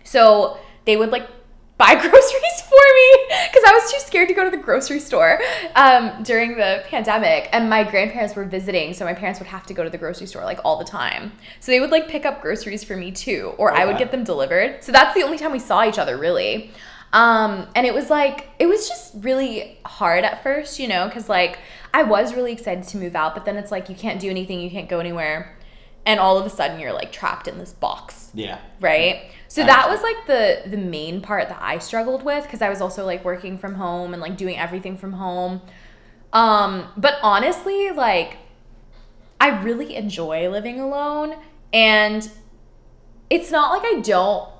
So 0.08 0.58
they 0.84 0.96
would 0.96 1.10
like 1.10 1.28
buy 1.78 1.94
groceries 1.94 2.60
for 2.62 2.84
me 2.96 3.36
because 3.46 3.62
I 3.64 3.72
was 3.72 3.92
too 3.92 4.00
scared 4.00 4.26
to 4.28 4.34
go 4.34 4.42
to 4.42 4.50
the 4.50 4.60
grocery 4.60 4.98
store 4.98 5.40
um, 5.76 6.24
during 6.24 6.56
the 6.56 6.82
pandemic. 6.88 7.48
And 7.52 7.70
my 7.70 7.88
grandparents 7.88 8.34
were 8.34 8.44
visiting, 8.44 8.94
so 8.94 9.04
my 9.04 9.14
parents 9.14 9.38
would 9.38 9.46
have 9.46 9.64
to 9.66 9.74
go 9.74 9.84
to 9.84 9.90
the 9.90 9.98
grocery 9.98 10.26
store 10.26 10.42
like 10.44 10.58
all 10.64 10.76
the 10.76 10.84
time. 10.84 11.30
So 11.60 11.70
they 11.70 11.78
would 11.78 11.90
like 11.90 12.08
pick 12.08 12.26
up 12.26 12.42
groceries 12.42 12.82
for 12.82 12.96
me 12.96 13.12
too, 13.12 13.54
or 13.58 13.72
I 13.72 13.84
would 13.84 13.96
get 13.96 14.10
them 14.10 14.24
delivered. 14.24 14.82
So 14.82 14.90
that's 14.90 15.14
the 15.14 15.22
only 15.22 15.38
time 15.38 15.52
we 15.52 15.60
saw 15.60 15.86
each 15.86 15.98
other 15.98 16.18
really. 16.18 16.72
Um, 17.12 17.68
and 17.76 17.86
it 17.86 17.94
was 17.94 18.10
like, 18.10 18.48
it 18.58 18.66
was 18.66 18.88
just 18.88 19.14
really 19.22 19.78
hard 19.86 20.24
at 20.24 20.42
first, 20.42 20.80
you 20.80 20.88
know, 20.88 21.06
because 21.06 21.28
like 21.28 21.60
I 21.94 22.02
was 22.02 22.34
really 22.34 22.52
excited 22.52 22.84
to 22.88 22.96
move 22.96 23.14
out, 23.14 23.34
but 23.34 23.44
then 23.44 23.56
it's 23.56 23.70
like 23.70 23.88
you 23.88 23.94
can't 23.94 24.20
do 24.20 24.28
anything, 24.28 24.60
you 24.60 24.70
can't 24.70 24.88
go 24.88 24.98
anywhere. 24.98 25.56
And 26.04 26.18
all 26.18 26.38
of 26.38 26.44
a 26.44 26.50
sudden 26.50 26.80
you're 26.80 26.92
like 26.92 27.12
trapped 27.12 27.46
in 27.46 27.58
this 27.58 27.72
box 27.72 28.30
Yeah. 28.34 28.58
right 28.80 29.30
so 29.48 29.64
that 29.64 29.88
was 29.88 30.02
like 30.02 30.26
the 30.26 30.68
the 30.68 30.76
main 30.76 31.20
part 31.20 31.48
that 31.48 31.58
i 31.60 31.78
struggled 31.78 32.22
with 32.22 32.44
because 32.44 32.62
i 32.62 32.68
was 32.68 32.80
also 32.80 33.04
like 33.04 33.24
working 33.24 33.58
from 33.58 33.74
home 33.74 34.12
and 34.12 34.20
like 34.22 34.36
doing 34.36 34.56
everything 34.56 34.96
from 34.96 35.12
home. 35.14 35.60
Um 36.32 36.88
but 36.96 37.14
honestly 37.22 37.90
like 37.90 38.36
i 39.40 39.48
really 39.62 39.96
enjoy 39.96 40.48
living 40.50 40.78
alone 40.78 41.34
and 41.72 42.30
it's 43.30 43.50
not 43.50 43.70
like 43.72 43.82
i 43.96 44.00
don't 44.00 44.50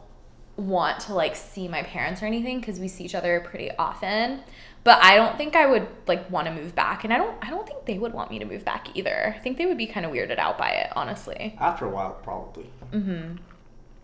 want 0.56 0.98
to 1.00 1.14
like 1.14 1.36
see 1.36 1.68
my 1.68 1.82
parents 1.82 2.22
or 2.22 2.26
anything 2.26 2.58
because 2.58 2.80
we 2.80 2.88
see 2.88 3.04
each 3.04 3.14
other 3.14 3.40
pretty 3.40 3.70
often 3.78 4.40
but 4.82 4.98
i 5.04 5.14
don't 5.14 5.36
think 5.36 5.54
i 5.54 5.66
would 5.66 5.86
like 6.06 6.28
want 6.30 6.46
to 6.48 6.54
move 6.54 6.74
back 6.74 7.04
and 7.04 7.12
i 7.12 7.18
don't 7.18 7.36
i 7.44 7.50
don't 7.50 7.66
think 7.66 7.84
they 7.84 7.98
would 7.98 8.12
want 8.14 8.30
me 8.30 8.38
to 8.38 8.44
move 8.44 8.64
back 8.64 8.88
either. 8.94 9.34
I 9.36 9.38
think 9.38 9.58
they 9.58 9.66
would 9.66 9.78
be 9.78 9.86
kind 9.86 10.06
of 10.06 10.12
weirded 10.12 10.38
out 10.38 10.56
by 10.56 10.70
it 10.70 10.90
honestly. 10.96 11.54
After 11.60 11.84
a 11.84 11.90
while, 11.90 12.18
probably. 12.22 12.70
mm-hmm 12.92 13.36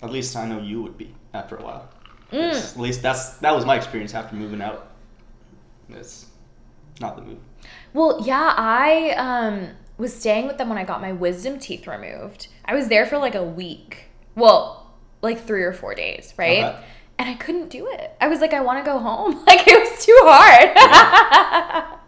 At 0.04 0.12
least 0.12 0.36
I 0.36 0.46
know 0.46 0.60
you 0.60 0.82
would 0.82 0.98
be 0.98 1.14
after 1.32 1.56
a 1.56 1.62
while. 1.62 1.88
Mm. 2.30 2.52
At 2.52 2.78
least 2.78 3.02
that's 3.02 3.38
that 3.38 3.54
was 3.54 3.64
my 3.64 3.76
experience 3.76 4.14
after 4.14 4.36
moving 4.36 4.60
out. 4.60 4.90
It's 5.88 6.26
not 7.00 7.16
the 7.16 7.22
move. 7.22 7.38
Well, 7.92 8.22
yeah, 8.24 8.54
I 8.56 9.10
um 9.12 9.70
was 9.96 10.14
staying 10.14 10.46
with 10.46 10.58
them 10.58 10.68
when 10.68 10.78
I 10.78 10.84
got 10.84 11.00
my 11.00 11.12
wisdom 11.12 11.58
teeth 11.58 11.86
removed. 11.86 12.48
I 12.64 12.74
was 12.74 12.88
there 12.88 13.06
for 13.06 13.18
like 13.18 13.34
a 13.34 13.44
week. 13.44 14.06
Well, 14.34 14.92
like 15.22 15.46
3 15.46 15.62
or 15.62 15.72
4 15.72 15.94
days, 15.94 16.34
right? 16.36 16.64
Okay. 16.64 16.84
And 17.18 17.28
I 17.28 17.34
couldn't 17.34 17.70
do 17.70 17.88
it. 17.92 18.16
I 18.20 18.26
was 18.26 18.40
like 18.40 18.52
I 18.52 18.60
want 18.60 18.84
to 18.84 18.90
go 18.90 18.98
home. 18.98 19.44
Like 19.46 19.66
it 19.66 19.78
was 19.78 20.04
too 20.04 20.18
hard. 20.24 21.90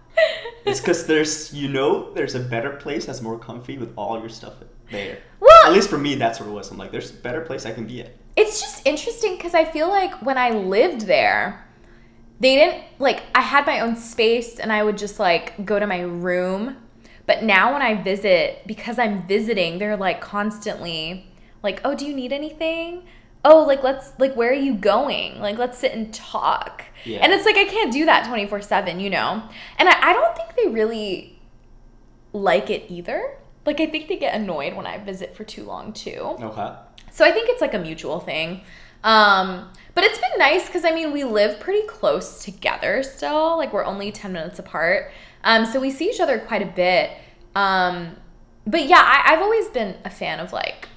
It's 0.65 0.81
because 0.81 1.07
there's 1.07 1.55
you 1.55 1.69
know 1.69 2.13
there's 2.15 2.35
a 2.35 2.41
better 2.41 2.71
place 2.71 3.07
that's 3.07 3.23
more 3.23 3.39
comfy 3.39 3.79
with 3.79 3.93
all 3.97 4.19
your 4.19 4.29
stuff 4.29 4.55
there. 4.91 5.19
At 5.67 5.73
least 5.73 5.91
for 5.91 5.99
me, 5.99 6.15
that's 6.15 6.41
what 6.41 6.49
it 6.49 6.53
was. 6.53 6.71
I'm 6.71 6.79
like, 6.79 6.93
there's 6.93 7.11
a 7.11 7.15
better 7.15 7.41
place 7.41 7.67
I 7.67 7.73
can 7.73 7.87
be 7.87 8.01
at. 8.03 8.11
it's 8.37 8.61
just 8.61 8.87
interesting 8.87 9.39
cuz 9.39 9.55
I 9.55 9.65
feel 9.65 9.89
like 9.89 10.15
when 10.23 10.37
I 10.39 10.51
lived 10.51 11.03
there, 11.03 11.67
they 12.41 12.55
didn't 12.57 12.85
like 12.99 13.23
I 13.35 13.41
had 13.41 13.67
my 13.67 13.81
own 13.81 13.97
space 13.97 14.59
and 14.59 14.73
I 14.73 14.83
would 14.85 14.99
just 14.99 15.19
like 15.19 15.65
go 15.65 15.79
to 15.79 15.87
my 15.87 16.01
room. 16.01 16.77
But 17.27 17.43
now 17.43 17.73
when 17.73 17.83
I 17.83 17.95
visit, 18.01 18.63
because 18.67 18.99
I'm 18.99 19.27
visiting, 19.27 19.79
they're 19.79 19.97
like 19.97 20.21
constantly 20.21 21.27
like, 21.63 21.81
"Oh, 21.85 21.95
do 21.95 22.07
you 22.07 22.15
need 22.15 22.33
anything? 22.33 23.05
Oh, 23.45 23.63
like 23.65 23.83
let's 23.83 24.13
like 24.19 24.35
where 24.37 24.51
are 24.51 24.63
you 24.69 24.75
going? 24.75 25.41
Like 25.41 25.59
let's 25.59 25.79
sit 25.79 25.93
and 25.93 26.13
talk." 26.13 26.85
Yeah. 27.05 27.19
And 27.23 27.33
it's 27.33 27.47
like 27.47 27.57
I 27.57 27.65
can't 27.65 27.93
do 27.93 28.05
that 28.05 28.27
24/7, 28.27 29.01
you 29.01 29.11
know. 29.11 29.43
And 29.79 29.89
I, 29.89 30.11
I 30.11 30.13
don't 30.13 30.37
think 30.37 30.55
they 30.57 30.69
really 30.69 31.39
like 32.33 32.71
it 32.71 32.85
either. 32.91 33.39
Like 33.67 33.81
I 33.81 33.87
think 33.87 34.09
they 34.09 34.17
get 34.17 34.35
annoyed 34.35 34.75
when 34.75 34.87
I 34.87 34.99
visit 34.99 35.35
for 35.37 35.45
too 35.45 35.65
long 35.65 35.93
too. 35.93 36.37
Okay. 36.41 36.73
So 37.11 37.25
I 37.25 37.33
think 37.33 37.49
it's 37.49 37.61
like 37.61 37.75
a 37.75 37.79
mutual 37.79 38.21
thing. 38.21 38.63
Um, 39.05 39.69
but 39.95 40.05
it's 40.05 40.19
been 40.19 40.39
nice 40.39 40.67
because 40.67 40.85
I 40.85 40.93
mean 40.93 41.13
we 41.13 41.25
live 41.25 41.61
pretty 41.61 41.87
close 41.87 42.43
together 42.45 43.03
still. 43.03 43.57
Like 43.57 43.73
we're 43.73 43.85
only 43.85 44.13
ten 44.13 44.33
minutes 44.33 44.59
apart. 44.59 45.11
Um, 45.45 45.65
so 45.67 45.81
we 45.81 45.91
see 45.91 46.09
each 46.11 46.21
other 46.21 46.39
quite 46.39 46.63
a 46.63 46.67
bit. 46.67 47.11
Um, 47.55 48.17
but 48.67 48.87
yeah, 48.87 49.01
I, 49.01 49.33
I've 49.35 49.41
always 49.43 49.69
been 49.69 49.97
a 50.05 50.11
fan 50.11 50.41
of 50.41 50.53
like 50.53 50.89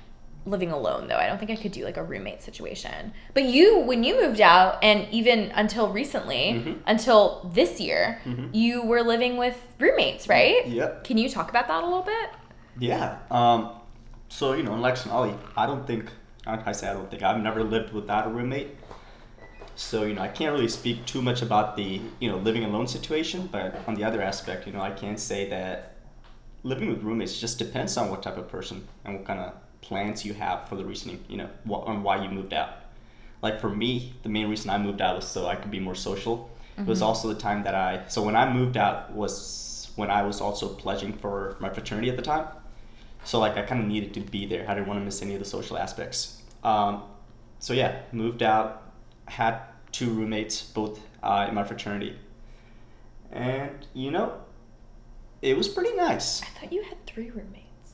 living 0.45 0.71
alone 0.71 1.07
though. 1.07 1.17
I 1.17 1.27
don't 1.27 1.38
think 1.38 1.51
I 1.51 1.55
could 1.55 1.71
do 1.71 1.83
like 1.85 1.97
a 1.97 2.03
roommate 2.03 2.41
situation. 2.41 3.13
But 3.35 3.43
you, 3.43 3.79
when 3.79 4.03
you 4.03 4.19
moved 4.19 4.41
out, 4.41 4.83
and 4.83 5.07
even 5.11 5.51
until 5.53 5.89
recently, 5.89 6.53
Mhm. 6.65 6.79
until 6.88 7.51
this 7.53 7.79
year, 7.79 8.19
Mhm. 8.25 8.49
you 8.53 8.81
were 8.83 9.03
living 9.03 9.38
with 9.38 9.61
roommates, 9.79 10.27
right? 10.27 10.65
Yep. 10.65 11.03
Can 11.03 11.17
you 11.19 11.29
talk 11.29 11.49
about 11.51 11.67
that 11.67 11.83
a 11.83 11.85
little 11.85 12.01
bit? 12.01 12.29
Yeah. 12.79 13.17
Um, 13.29 13.71
so 14.29 14.53
you 14.53 14.63
know, 14.63 14.74
in 14.74 14.81
Lex 14.81 15.03
and 15.03 15.12
Ollie, 15.12 15.36
I 15.55 15.65
don't 15.65 15.86
think 15.86 16.12
I 16.45 16.69
I 16.69 16.71
say 16.71 16.88
I 16.88 16.93
don't 16.93 17.09
think 17.09 17.24
I've 17.24 17.41
never 17.41 17.63
lived 17.63 17.93
without 17.93 18.27
a 18.27 18.29
roommate. 18.29 18.69
So 19.75 20.03
you 20.03 20.13
know, 20.13 20.21
I 20.21 20.27
can't 20.27 20.53
really 20.53 20.67
speak 20.67 21.05
too 21.05 21.21
much 21.21 21.41
about 21.41 21.75
the 21.75 22.01
you 22.19 22.29
know 22.29 22.38
living 22.38 22.63
alone 22.63 22.88
situation. 22.88 23.50
But 23.51 23.75
on 23.88 23.95
the 23.95 24.03
other 24.03 24.21
aspect, 24.21 24.67
you 24.67 24.74
know, 24.74 24.81
I 24.81 24.91
can 24.91 25.17
say 25.17 25.50
that 25.50 25.95
living 26.63 26.89
with 26.89 27.03
roommates 27.03 27.39
just 27.39 27.57
depends 27.57 27.95
on 27.98 28.09
what 28.09 28.21
type 28.24 28.38
of 28.38 28.48
person 28.50 28.88
and 29.05 29.15
what 29.15 29.25
kind 29.25 29.39
of 29.39 29.53
plans 29.81 30.25
you 30.25 30.33
have 30.33 30.67
for 30.67 30.75
the 30.75 30.83
reasoning, 30.86 31.24
you 31.29 31.38
know, 31.38 31.50
wh- 31.67 31.88
on 31.88 32.03
why 32.03 32.21
you 32.21 32.29
moved 32.29 32.53
out. 32.53 32.71
Like 33.41 33.62
for 33.62 33.69
me, 33.69 34.13
the 34.24 34.29
main 34.29 34.50
reason 34.50 34.69
I 34.69 34.77
moved 34.77 35.01
out 35.01 35.15
was 35.15 35.25
so 35.25 35.48
I 35.48 35.55
could 35.55 35.71
be 35.71 35.79
more 35.79 35.95
social. 35.95 36.50
It 36.77 36.86
was 36.86 37.01
also 37.01 37.27
the 37.27 37.39
time 37.39 37.63
that 37.63 37.75
I 37.75 38.05
so 38.07 38.21
when 38.24 38.36
I 38.36 38.51
moved 38.51 38.77
out 38.77 39.12
was 39.12 39.91
when 39.95 40.09
I 40.09 40.24
was 40.24 40.39
also 40.39 40.69
pledging 40.75 41.13
for 41.13 41.57
my 41.59 41.69
fraternity 41.69 42.09
at 42.09 42.15
the 42.15 42.21
time. 42.21 42.45
So 43.29 43.38
like 43.38 43.57
I 43.57 43.62
kind 43.62 43.79
of 43.79 43.86
needed 43.86 44.15
to 44.15 44.21
be 44.21 44.48
there. 44.48 44.65
I 44.67 44.74
didn't 44.74 44.88
want 44.88 45.00
to 45.01 45.05
miss 45.05 45.21
any 45.21 45.36
of 45.36 45.39
the 45.39 45.45
social 45.45 45.77
aspects. 45.77 46.41
Um, 46.63 47.03
so 47.59 47.74
yeah, 47.74 48.00
moved 48.12 48.41
out, 48.41 48.91
had 49.25 49.59
two 49.91 50.09
roommates, 50.09 50.63
both 50.63 51.00
uh, 51.21 51.45
in 51.48 51.53
my 51.53 51.63
fraternity, 51.63 52.17
and 53.31 53.86
you 53.93 54.09
know, 54.09 54.33
it 55.43 55.55
was 55.55 55.67
pretty 55.67 55.95
nice. 55.95 56.41
I 56.41 56.45
thought 56.45 56.74
you 56.74 56.81
had 56.81 57.05
three 57.05 57.29
roommates. 57.29 57.91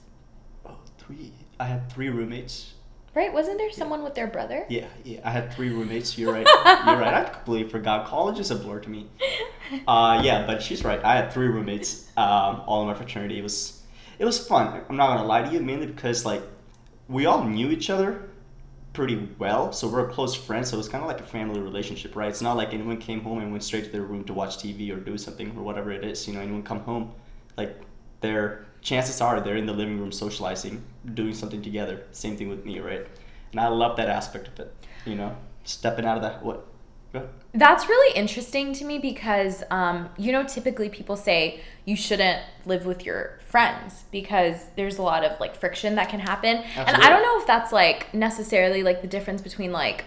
Oh, 0.66 0.78
three. 0.98 1.34
I 1.60 1.66
had 1.66 1.92
three 1.92 2.08
roommates. 2.08 2.72
Right? 3.14 3.34
Wasn't 3.34 3.58
there 3.58 3.74
someone 3.74 4.04
with 4.04 4.16
their 4.16 4.28
brother? 4.28 4.66
Yeah, 4.70 4.88
yeah. 5.04 5.20
I 5.26 5.32
had 5.32 5.54
three 5.54 5.68
roommates. 5.68 6.18
You're 6.18 6.32
right. 6.32 6.48
You're 6.66 6.98
right. 6.98 7.14
I 7.14 7.24
completely 7.26 7.70
forgot. 7.70 8.08
College 8.08 8.40
is 8.40 8.52
a 8.52 8.56
blur 8.56 8.80
to 8.80 8.90
me. 8.90 9.08
Uh, 9.88 10.22
yeah, 10.24 10.46
but 10.46 10.62
she's 10.62 10.84
right. 10.86 11.04
I 11.04 11.16
had 11.16 11.34
three 11.34 11.48
roommates, 11.48 12.08
um, 12.18 12.62
all 12.68 12.82
in 12.82 12.88
my 12.88 12.94
fraternity. 12.94 13.40
It 13.40 13.42
was, 13.42 13.82
it 14.20 14.26
was 14.26 14.46
fun. 14.46 14.82
I'm 14.90 14.96
not 14.96 15.16
gonna 15.16 15.28
lie 15.28 15.44
to 15.44 15.52
you, 15.52 15.60
mainly 15.60 15.88
because 15.88 16.26
like, 16.26 16.44
we 17.08 17.26
all 17.26 17.44
knew 17.44 17.70
each 17.70 17.90
other 17.90 18.30
pretty 18.94 19.30
well, 19.38 19.72
so 19.74 19.88
we're 19.88 20.10
close 20.10 20.34
friends. 20.34 20.70
So 20.70 20.76
it 20.76 20.78
was 20.78 20.90
kind 20.90 21.04
of 21.04 21.08
like 21.08 21.20
a 21.20 21.26
family 21.26 21.60
relationship, 21.60 22.16
right? 22.16 22.30
It's 22.30 22.42
not 22.42 22.58
like 22.58 22.74
anyone 22.74 22.98
came 22.98 23.22
home 23.22 23.40
and 23.40 23.52
went 23.52 23.64
straight 23.64 23.86
to 23.86 23.92
their 23.92 24.04
room 24.04 24.24
to 24.26 24.34
watch 24.34 24.58
TV 24.58 24.92
or 24.92 25.00
do 25.00 25.18
something 25.18 25.56
or 25.58 25.64
whatever 25.64 25.92
it 25.92 26.04
is. 26.04 26.28
You 26.28 26.34
know, 26.34 26.42
anyone 26.42 26.64
come 26.64 26.80
home, 26.80 27.14
like, 27.58 27.82
their 28.22 28.66
chances 28.82 29.20
are 29.22 29.42
they're 29.42 29.58
in 29.58 29.66
the 29.66 29.74
living 29.74 30.00
room 30.00 30.12
socializing, 30.12 30.84
doing 31.14 31.34
something 31.34 31.62
together. 31.62 32.04
Same 32.12 32.38
thing 32.38 32.50
with 32.50 32.66
me, 32.66 32.80
right? 32.80 33.06
And 33.52 33.60
I 33.60 33.68
love 33.68 33.98
that 33.98 34.10
aspect 34.10 34.48
of 34.48 34.60
it. 34.60 34.74
You 35.06 35.16
know, 35.16 35.36
stepping 35.64 36.06
out 36.06 36.18
of 36.18 36.24
that 36.24 36.44
what. 36.44 36.66
That's 37.54 37.88
really 37.88 38.18
interesting 38.18 38.74
to 38.74 38.86
me 38.86 39.00
because, 39.00 39.64
um, 39.72 40.10
you 40.18 40.32
know, 40.34 40.44
typically 40.44 40.90
people 40.90 41.16
say 41.16 41.62
you 41.86 41.96
shouldn't 41.96 42.42
live 42.66 42.86
with 42.86 43.06
your 43.06 43.40
friends 43.48 44.04
because 44.12 44.66
there's 44.76 44.98
a 44.98 45.02
lot 45.02 45.24
of 45.24 45.40
like 45.40 45.56
friction 45.56 45.96
that 45.96 46.10
can 46.10 46.20
happen. 46.20 46.58
And 46.76 46.98
I 46.98 47.10
don't 47.10 47.22
know 47.22 47.40
if 47.40 47.48
that's 47.48 47.72
like 47.72 48.14
necessarily 48.14 48.84
like 48.84 49.02
the 49.02 49.08
difference 49.08 49.42
between 49.42 49.72
like 49.72 50.04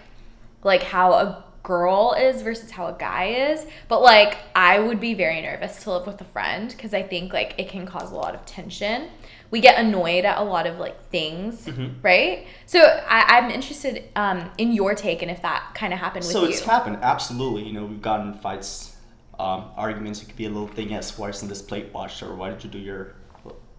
like 0.63 0.83
how 0.83 1.13
a 1.13 1.43
girl 1.63 2.13
is 2.17 2.41
versus 2.41 2.71
how 2.71 2.87
a 2.87 2.95
guy 2.97 3.25
is, 3.51 3.65
but 3.87 4.01
like 4.01 4.37
I 4.55 4.79
would 4.79 4.99
be 4.99 5.13
very 5.13 5.41
nervous 5.41 5.83
to 5.83 5.91
live 5.91 6.07
with 6.07 6.19
a 6.21 6.25
friend 6.25 6.69
because 6.69 6.93
I 6.93 7.03
think 7.03 7.33
like 7.33 7.55
it 7.57 7.69
can 7.69 7.85
cause 7.85 8.11
a 8.11 8.15
lot 8.15 8.33
of 8.35 8.45
tension. 8.45 9.09
We 9.51 9.61
get 9.61 9.79
annoyed 9.79 10.25
at 10.25 10.37
a 10.37 10.43
lot 10.43 10.67
of 10.67 10.77
like 10.77 11.09
things, 11.09 11.65
Mhm. 11.65 11.95
right? 12.03 12.45
So 12.65 12.79
I, 12.81 13.37
I'm 13.37 13.49
interested 13.51 14.03
um, 14.15 14.49
in 14.57 14.71
your 14.73 14.93
take 14.95 15.21
and 15.21 15.31
if 15.31 15.41
that 15.41 15.71
kind 15.73 15.91
of 15.93 15.99
happened 15.99 16.23
with 16.25 16.31
So 16.31 16.43
you. 16.43 16.49
it's 16.49 16.61
happened, 16.61 16.99
absolutely. 17.01 17.63
You 17.63 17.73
know, 17.73 17.85
we've 17.85 18.01
gotten 18.01 18.33
fights, 18.35 18.95
um, 19.39 19.65
arguments. 19.75 20.21
It 20.21 20.25
could 20.27 20.35
be 20.37 20.45
a 20.45 20.49
little 20.49 20.67
thing 20.67 20.93
as 20.93 21.17
why 21.17 21.29
isn't 21.29 21.47
this 21.47 21.61
plate 21.61 21.91
washed 21.93 22.21
or 22.23 22.35
why 22.35 22.49
did 22.49 22.63
you 22.63 22.69
do 22.69 22.77
your 22.79 23.15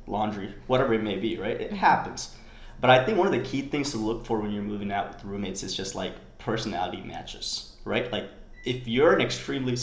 laundry, 0.07 0.55
whatever 0.67 0.95
it 0.95 1.03
may 1.03 1.17
be, 1.17 1.39
right? 1.39 1.55
Mm-hmm. 1.59 1.75
It 1.75 1.79
happens. 1.79 2.35
But 2.81 2.91
I 2.91 3.05
think 3.05 3.19
one 3.19 3.27
of 3.27 3.33
the 3.33 3.41
key 3.49 3.63
things 3.63 3.91
to 3.93 3.99
look 3.99 4.25
for 4.25 4.41
when 4.41 4.51
you're 4.53 4.63
moving 4.63 4.91
out 4.91 5.09
with 5.15 5.25
roommates 5.25 5.63
is 5.63 5.75
just 5.75 5.95
like 5.95 6.15
personality 6.39 7.03
matches, 7.03 7.70
right? 7.85 8.11
Like 8.13 8.29
if 8.65 8.87
you're 8.87 9.15
an 9.15 9.21
extremely 9.21 9.77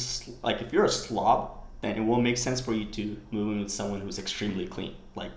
like 0.43 0.61
if 0.61 0.71
you're 0.73 0.85
a 0.85 0.89
slob, 0.89 1.51
then 1.81 1.95
it 1.97 2.01
will 2.05 2.21
make 2.21 2.37
sense 2.37 2.59
for 2.61 2.73
you 2.73 2.85
to 2.85 3.17
move 3.31 3.51
in 3.53 3.59
with 3.61 3.71
someone 3.71 4.01
who's 4.01 4.19
extremely 4.19 4.67
clean. 4.67 4.95
Like, 5.15 5.31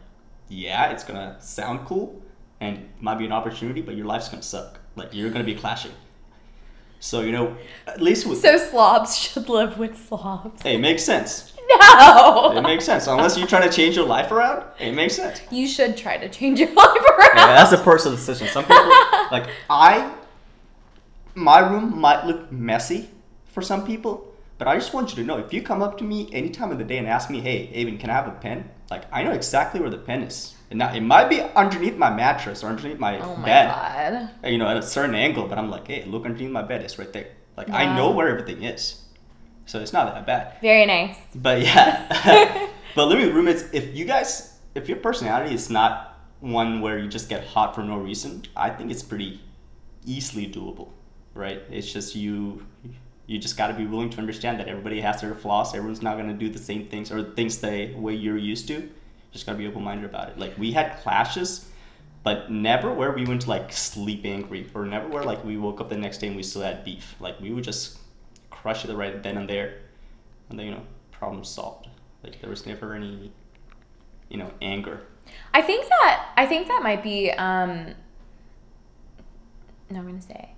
yeah, 0.49 0.91
it's 0.91 1.05
gonna 1.05 1.37
sound 1.41 1.87
cool 1.87 2.21
and 2.61 2.77
it 2.79 2.85
might 3.01 3.19
be 3.19 3.25
an 3.27 3.33
opportunity, 3.33 3.81
but 3.81 3.95
your 3.97 4.07
life's 4.07 4.29
gonna 4.29 4.43
suck. 4.43 4.79
Like 4.97 5.15
you're 5.15 5.31
gonna 5.31 5.45
be 5.45 5.55
clashing. 5.55 5.93
So 7.03 7.23
you 7.23 7.33
know, 7.33 7.57
at 7.87 8.03
least 8.03 8.27
with 8.27 8.41
So 8.41 8.59
slobs 8.59 9.17
should 9.17 9.49
live 9.49 9.79
with 9.79 9.97
slobs. 10.07 10.63
hey, 10.63 10.75
it 10.75 10.79
makes 10.81 11.03
sense. 11.05 11.55
No. 11.73 12.53
It 12.57 12.63
makes 12.63 12.85
sense 12.85 13.07
unless 13.07 13.39
you're 13.39 13.47
trying 13.47 13.63
to 13.69 13.75
change 13.75 13.95
your 13.95 14.05
life 14.05 14.33
around. 14.33 14.65
It 14.81 14.93
makes 14.93 15.15
sense. 15.15 15.41
You 15.53 15.69
should 15.69 15.97
try 15.97 16.17
to 16.17 16.29
change 16.29 16.59
your 16.59 16.69
life 16.75 16.89
around. 16.89 17.37
Yeah, 17.37 17.47
that's 17.55 17.71
a 17.73 17.79
personal 17.79 18.17
decision. 18.17 18.49
Some 18.49 18.65
people 18.65 18.91
like 19.31 19.49
I 19.71 20.13
my 21.35 21.59
room 21.61 21.99
might 22.01 22.25
look 22.27 22.51
messy 22.53 23.09
for 23.47 23.63
some 23.63 23.87
people, 23.87 24.33
but 24.59 24.69
I 24.69 24.75
just 24.77 24.93
want 24.93 25.11
you 25.11 25.17
to 25.17 25.25
know 25.25 25.39
if 25.39 25.53
you 25.53 25.63
come 25.63 25.83
up 25.83 25.97
to 25.99 26.05
me 26.05 26.29
any 26.33 26.51
time 26.51 26.71
of 26.71 26.79
the 26.79 26.85
day 26.85 26.99
and 26.99 27.07
ask 27.07 27.31
me, 27.31 27.41
hey, 27.41 27.71
Avin, 27.75 27.99
can 27.99 28.11
I 28.11 28.15
have 28.15 28.29
a 28.29 28.33
pen? 28.33 28.69
Like, 28.91 29.05
I 29.13 29.23
know 29.23 29.33
exactly 29.33 29.81
where 29.81 29.91
the 29.91 29.99
pen 29.99 30.23
is. 30.23 30.55
And 30.71 30.79
now 30.79 30.93
it 30.93 31.01
might 31.01 31.29
be 31.29 31.41
underneath 31.41 31.97
my 31.97 32.11
mattress 32.15 32.63
or 32.63 32.69
underneath 32.69 32.99
my, 32.99 33.19
Oh 33.21 33.37
my 33.37 33.45
bed, 33.45 33.67
god. 34.43 34.51
you 34.53 34.59
know, 34.59 34.69
at 34.69 34.77
a 34.77 34.83
certain 34.83 35.15
angle, 35.15 35.47
but 35.49 35.59
I'm 35.59 35.71
like, 35.71 35.87
hey, 35.89 36.05
look 36.05 36.25
underneath 36.25 36.51
my 36.51 36.63
bed, 36.63 36.83
it's 36.83 36.99
right 36.99 37.13
there. 37.13 37.29
Like, 37.57 37.71
I 37.71 37.97
know 37.97 38.11
where 38.13 38.29
everything 38.29 38.63
is. 38.63 39.03
So 39.67 39.81
it's 39.81 39.93
not 39.93 40.13
that 40.15 40.27
bad. 40.27 40.61
Very 40.61 40.87
nice. 40.87 41.17
But 41.35 41.63
yeah, 41.63 42.69
but 42.95 43.07
living 43.07 43.27
with 43.27 43.35
roommates, 43.35 43.65
if 43.73 43.95
you 43.95 44.05
guys, 44.05 44.59
if 44.75 44.89
your 44.89 44.99
personality 44.99 45.55
is 45.55 45.71
not 45.71 46.19
one 46.41 46.81
where 46.81 46.99
you 46.99 47.09
just 47.09 47.29
get 47.29 47.45
hot 47.45 47.75
for 47.75 47.83
no 47.83 47.97
reason, 47.99 48.43
I 48.57 48.71
think 48.71 48.91
it's 48.91 49.03
pretty 49.03 49.41
easily 50.05 50.47
doable, 50.51 50.91
right? 51.41 51.63
It's 51.71 51.91
just 51.93 52.15
you, 52.15 52.65
you 53.27 53.39
just 53.39 53.57
got 53.57 53.69
to 53.69 53.75
be 53.75 53.87
willing 53.87 54.11
to 54.11 54.19
understand 54.19 54.61
that 54.61 54.69
everybody 54.69 55.01
has 55.01 55.21
their 55.21 55.35
flaws. 55.35 55.75
Everyone's 55.75 56.03
not 56.03 56.17
gonna 56.17 56.35
do 56.35 56.49
the 56.49 56.59
same 56.59 56.87
things 56.87 57.11
or 57.11 57.23
things 57.33 57.59
the 57.59 57.93
way 57.97 58.15
you're 58.15 58.37
used 58.37 58.69
to. 58.69 58.89
Just 59.33 59.47
gotta 59.47 59.59
be 59.59 59.67
open 59.67 59.83
minded 59.83 60.05
about 60.05 60.29
it. 60.29 60.39
Like 60.39 60.57
we 60.59 60.73
had 60.73 60.99
clashes. 60.99 61.67
But 62.23 62.51
never 62.51 62.93
where 62.93 63.13
we 63.13 63.25
went 63.25 63.41
to 63.43 63.49
like 63.49 63.73
sleep 63.73 64.27
angry, 64.27 64.67
or 64.75 64.85
never 64.85 65.09
where 65.09 65.23
like 65.23 65.43
we 65.43 65.57
woke 65.57 65.81
up 65.81 65.89
the 65.89 65.97
next 65.97 66.19
day 66.19 66.27
and 66.27 66.37
we 66.37 66.43
still 66.43 66.61
had 66.61 66.85
beef. 66.85 67.15
Like 67.19 67.41
we 67.41 67.51
would 67.51 67.65
just 67.65 67.99
crush 68.51 68.85
it 68.85 68.95
right 68.95 69.23
then 69.23 69.39
and 69.39 69.49
there, 69.49 69.79
and 70.51 70.59
then 70.59 70.67
you 70.67 70.73
know 70.73 70.83
problem 71.13 71.45
solved. 71.45 71.89
Like 72.23 72.39
there 72.43 72.51
was 72.51 72.67
never 72.67 72.93
any, 72.93 73.33
you 74.29 74.37
know, 74.37 74.51
anger. 74.61 75.01
I 75.55 75.63
think 75.63 75.89
that 75.89 76.33
I 76.37 76.45
think 76.45 76.69
that 76.69 76.83
might 76.83 77.03
be 77.03 77.31
um 77.31 77.95
no, 79.91 79.99
I'm 79.99 80.07
going 80.07 80.21
to 80.21 80.27
say 80.27 80.51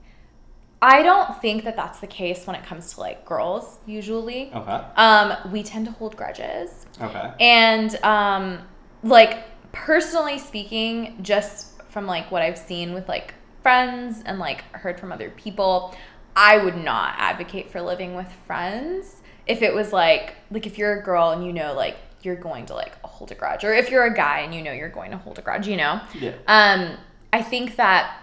I 0.82 1.04
don't 1.04 1.40
think 1.40 1.62
that 1.62 1.76
that's 1.76 2.00
the 2.00 2.08
case 2.08 2.44
when 2.44 2.56
it 2.56 2.64
comes 2.64 2.94
to 2.94 3.00
like 3.00 3.24
girls 3.24 3.78
usually. 3.86 4.52
Okay. 4.52 4.84
Um 4.96 5.52
we 5.52 5.62
tend 5.62 5.86
to 5.86 5.92
hold 5.92 6.16
grudges. 6.16 6.86
Okay. 7.00 7.32
And 7.38 7.94
um 8.04 8.58
like 9.04 9.44
personally 9.70 10.38
speaking, 10.38 11.18
just 11.22 11.80
from 11.84 12.06
like 12.06 12.30
what 12.32 12.42
I've 12.42 12.58
seen 12.58 12.92
with 12.94 13.08
like 13.08 13.34
friends 13.62 14.22
and 14.26 14.40
like 14.40 14.62
heard 14.72 14.98
from 14.98 15.12
other 15.12 15.30
people, 15.30 15.94
I 16.34 16.58
would 16.58 16.76
not 16.76 17.14
advocate 17.16 17.70
for 17.70 17.80
living 17.80 18.16
with 18.16 18.30
friends 18.46 19.22
if 19.46 19.62
it 19.62 19.72
was 19.72 19.92
like 19.92 20.34
like 20.50 20.66
if 20.66 20.78
you're 20.78 20.98
a 20.98 21.02
girl 21.02 21.30
and 21.30 21.46
you 21.46 21.52
know 21.52 21.74
like 21.74 21.96
you're 22.22 22.36
going 22.36 22.66
to 22.66 22.74
like 22.74 23.00
hold 23.02 23.30
a 23.30 23.34
grudge 23.36 23.64
or 23.64 23.72
if 23.72 23.90
you're 23.90 24.04
a 24.04 24.14
guy 24.14 24.40
and 24.40 24.52
you 24.52 24.62
know 24.62 24.72
you're 24.72 24.88
going 24.88 25.12
to 25.12 25.16
hold 25.16 25.38
a 25.38 25.42
grudge, 25.42 25.68
you 25.68 25.76
know. 25.76 26.00
Yeah. 26.18 26.32
Um 26.48 26.96
I 27.32 27.40
think 27.40 27.76
that 27.76 28.18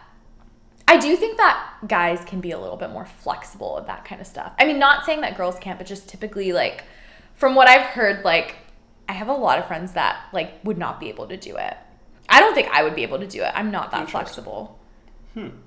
I 0.89 0.97
do 0.97 1.15
think 1.15 1.37
that 1.37 1.71
guys 1.87 2.25
can 2.25 2.41
be 2.41 2.49
a 2.49 2.59
little 2.59 2.75
bit 2.75 2.89
more 2.89 3.05
flexible 3.05 3.75
with 3.75 3.85
that 3.85 4.05
kind 4.05 4.19
of 4.19 4.25
stuff. 4.25 4.53
I 4.57 4.65
mean, 4.65 4.79
not 4.79 5.05
saying 5.05 5.21
that 5.21 5.37
girls 5.37 5.55
can't, 5.59 5.77
but 5.77 5.85
just 5.85 6.09
typically 6.09 6.51
like 6.51 6.83
from 7.35 7.53
what 7.53 7.67
I've 7.69 7.85
heard, 7.85 8.25
like 8.25 8.55
I 9.07 9.13
have 9.13 9.27
a 9.27 9.33
lot 9.33 9.59
of 9.59 9.67
friends 9.67 9.91
that 9.91 10.25
like 10.33 10.53
would 10.63 10.79
not 10.79 10.99
be 10.99 11.07
able 11.09 11.27
to 11.27 11.37
do 11.37 11.57
it. 11.57 11.77
I 12.27 12.39
don't 12.39 12.55
think 12.55 12.69
I 12.69 12.81
would 12.81 12.95
be 12.95 13.03
able 13.03 13.19
to 13.19 13.27
do 13.27 13.43
it. 13.43 13.51
I'm 13.53 13.69
not 13.69 13.91
that 13.91 14.09
flexible. 14.09 14.79
Hmm. 15.33 15.49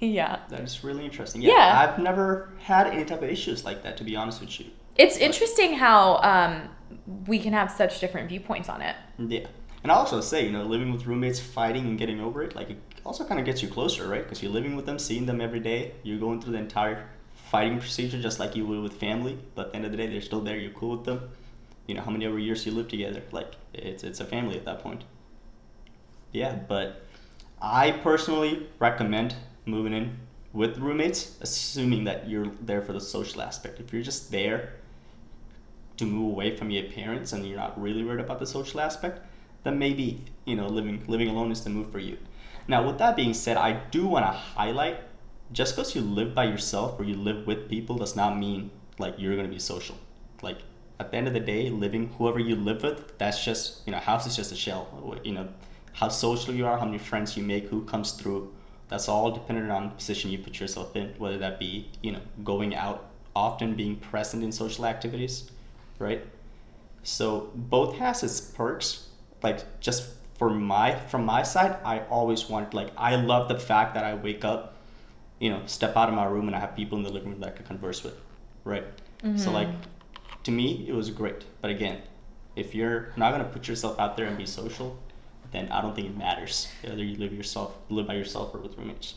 Yeah. 0.00 0.38
That 0.48 0.60
is 0.60 0.84
really 0.84 1.04
interesting. 1.04 1.42
Yeah, 1.42 1.54
Yeah. 1.54 1.80
I've 1.80 1.98
never 1.98 2.52
had 2.60 2.86
any 2.86 3.04
type 3.04 3.20
of 3.20 3.28
issues 3.28 3.64
like 3.64 3.82
that, 3.82 3.96
to 3.96 4.04
be 4.04 4.14
honest 4.14 4.40
with 4.40 4.60
you. 4.60 4.66
It's 4.94 5.16
interesting 5.16 5.74
how 5.74 6.18
um, 6.18 6.68
we 7.26 7.40
can 7.40 7.52
have 7.52 7.68
such 7.68 7.98
different 7.98 8.28
viewpoints 8.28 8.68
on 8.68 8.80
it. 8.80 8.94
Yeah. 9.18 9.48
And 9.82 9.92
I'll 9.92 9.98
also 9.98 10.20
say, 10.20 10.44
you 10.44 10.50
know, 10.50 10.64
living 10.64 10.92
with 10.92 11.06
roommates, 11.06 11.38
fighting 11.38 11.86
and 11.86 11.98
getting 11.98 12.20
over 12.20 12.42
it, 12.42 12.56
like 12.56 12.70
it 12.70 12.78
also 13.04 13.24
kind 13.24 13.38
of 13.38 13.46
gets 13.46 13.62
you 13.62 13.68
closer, 13.68 14.08
right? 14.08 14.22
Because 14.22 14.42
you're 14.42 14.52
living 14.52 14.76
with 14.76 14.86
them, 14.86 14.98
seeing 14.98 15.26
them 15.26 15.40
every 15.40 15.60
day. 15.60 15.92
You're 16.02 16.18
going 16.18 16.40
through 16.40 16.52
the 16.52 16.58
entire 16.58 17.08
fighting 17.50 17.78
procedure 17.78 18.20
just 18.20 18.38
like 18.38 18.56
you 18.56 18.66
would 18.66 18.82
with 18.82 18.94
family. 18.94 19.38
But 19.54 19.66
at 19.66 19.72
the 19.72 19.76
end 19.76 19.84
of 19.86 19.90
the 19.92 19.96
day, 19.96 20.06
they're 20.08 20.20
still 20.20 20.40
there. 20.40 20.56
You're 20.56 20.72
cool 20.72 20.96
with 20.96 21.04
them. 21.04 21.30
You 21.86 21.94
know, 21.94 22.02
how 22.02 22.10
many 22.10 22.26
ever 22.26 22.38
years 22.38 22.66
you 22.66 22.72
live 22.72 22.88
together. 22.88 23.22
Like, 23.32 23.52
it's, 23.72 24.02
it's 24.02 24.20
a 24.20 24.24
family 24.24 24.56
at 24.56 24.64
that 24.64 24.80
point. 24.80 25.04
Yeah, 26.32 26.56
but 26.68 27.06
I 27.62 27.92
personally 27.92 28.68
recommend 28.78 29.34
moving 29.64 29.94
in 29.94 30.18
with 30.52 30.78
roommates, 30.78 31.38
assuming 31.40 32.04
that 32.04 32.28
you're 32.28 32.50
there 32.60 32.82
for 32.82 32.92
the 32.92 33.00
social 33.00 33.40
aspect. 33.40 33.80
If 33.80 33.92
you're 33.92 34.02
just 34.02 34.30
there 34.30 34.74
to 35.96 36.04
move 36.04 36.32
away 36.32 36.56
from 36.56 36.70
your 36.70 36.84
parents 36.84 37.32
and 37.32 37.46
you're 37.46 37.56
not 37.56 37.80
really 37.80 38.04
worried 38.04 38.20
about 38.20 38.38
the 38.38 38.46
social 38.46 38.80
aspect, 38.80 39.20
then 39.64 39.78
maybe 39.78 40.24
you 40.44 40.56
know 40.56 40.66
living 40.66 41.04
living 41.06 41.28
alone 41.28 41.52
is 41.52 41.62
the 41.64 41.70
move 41.70 41.90
for 41.90 41.98
you. 41.98 42.18
Now, 42.66 42.86
with 42.86 42.98
that 42.98 43.16
being 43.16 43.32
said, 43.34 43.56
I 43.56 43.72
do 43.90 44.06
want 44.06 44.26
to 44.26 44.30
highlight 44.30 45.00
just 45.52 45.74
because 45.74 45.94
you 45.94 46.02
live 46.02 46.34
by 46.34 46.44
yourself 46.44 47.00
or 47.00 47.04
you 47.04 47.14
live 47.14 47.46
with 47.46 47.68
people 47.68 47.96
does 47.96 48.14
not 48.14 48.36
mean 48.36 48.70
like 48.98 49.14
you're 49.18 49.36
gonna 49.36 49.48
be 49.48 49.58
social. 49.58 49.96
Like 50.42 50.58
at 51.00 51.10
the 51.10 51.16
end 51.16 51.28
of 51.28 51.34
the 51.34 51.40
day, 51.40 51.70
living 51.70 52.10
whoever 52.18 52.38
you 52.38 52.56
live 52.56 52.82
with, 52.82 53.16
that's 53.18 53.44
just 53.44 53.86
you 53.86 53.92
know 53.92 53.98
house 53.98 54.26
is 54.26 54.36
just 54.36 54.52
a 54.52 54.56
shell. 54.56 55.20
You 55.24 55.32
know 55.32 55.48
how 55.92 56.08
social 56.08 56.54
you 56.54 56.66
are, 56.66 56.78
how 56.78 56.84
many 56.84 56.98
friends 56.98 57.36
you 57.36 57.42
make, 57.42 57.68
who 57.68 57.82
comes 57.84 58.12
through. 58.12 58.52
That's 58.88 59.08
all 59.08 59.30
dependent 59.30 59.70
on 59.70 59.88
the 59.88 59.94
position 59.94 60.30
you 60.30 60.38
put 60.38 60.60
yourself 60.60 60.96
in, 60.96 61.14
whether 61.18 61.38
that 61.38 61.58
be 61.58 61.88
you 62.02 62.12
know 62.12 62.20
going 62.44 62.74
out 62.74 63.08
often, 63.34 63.74
being 63.74 63.96
present 63.96 64.42
in 64.42 64.50
social 64.50 64.84
activities, 64.84 65.50
right? 65.98 66.24
So 67.02 67.50
both 67.54 67.96
has 67.96 68.22
its 68.22 68.40
perks. 68.40 69.07
Like 69.42 69.80
just 69.80 70.10
for 70.38 70.50
my 70.50 70.94
from 70.94 71.24
my 71.24 71.42
side, 71.42 71.76
I 71.84 72.00
always 72.10 72.48
want 72.48 72.74
like 72.74 72.90
I 72.96 73.16
love 73.16 73.48
the 73.48 73.58
fact 73.58 73.94
that 73.94 74.04
I 74.04 74.14
wake 74.14 74.44
up, 74.44 74.76
you 75.40 75.50
know, 75.50 75.62
step 75.66 75.96
out 75.96 76.08
of 76.08 76.14
my 76.14 76.24
room 76.24 76.46
and 76.46 76.56
I 76.56 76.60
have 76.60 76.76
people 76.76 76.98
in 76.98 77.04
the 77.04 77.10
living 77.10 77.30
room 77.30 77.40
that 77.40 77.48
I 77.48 77.56
can 77.56 77.66
converse 77.66 78.02
with, 78.02 78.14
right? 78.64 78.84
So 79.20 79.28
mm-hmm. 79.28 79.52
like, 79.52 79.68
to 80.44 80.52
me, 80.52 80.86
it 80.88 80.92
was 80.92 81.10
great. 81.10 81.44
But 81.60 81.72
again, 81.72 82.02
if 82.54 82.74
you're 82.74 83.12
not 83.16 83.32
gonna 83.32 83.44
put 83.44 83.66
yourself 83.66 83.98
out 83.98 84.16
there 84.16 84.26
and 84.26 84.38
be 84.38 84.46
social, 84.46 84.96
then 85.50 85.68
I 85.70 85.80
don't 85.80 85.94
think 85.94 86.08
it 86.08 86.16
matters 86.16 86.68
whether 86.82 87.02
you 87.02 87.16
live 87.16 87.32
yourself 87.32 87.74
live 87.88 88.06
by 88.06 88.14
yourself 88.14 88.54
or 88.54 88.58
with 88.58 88.76
roommates. 88.78 89.14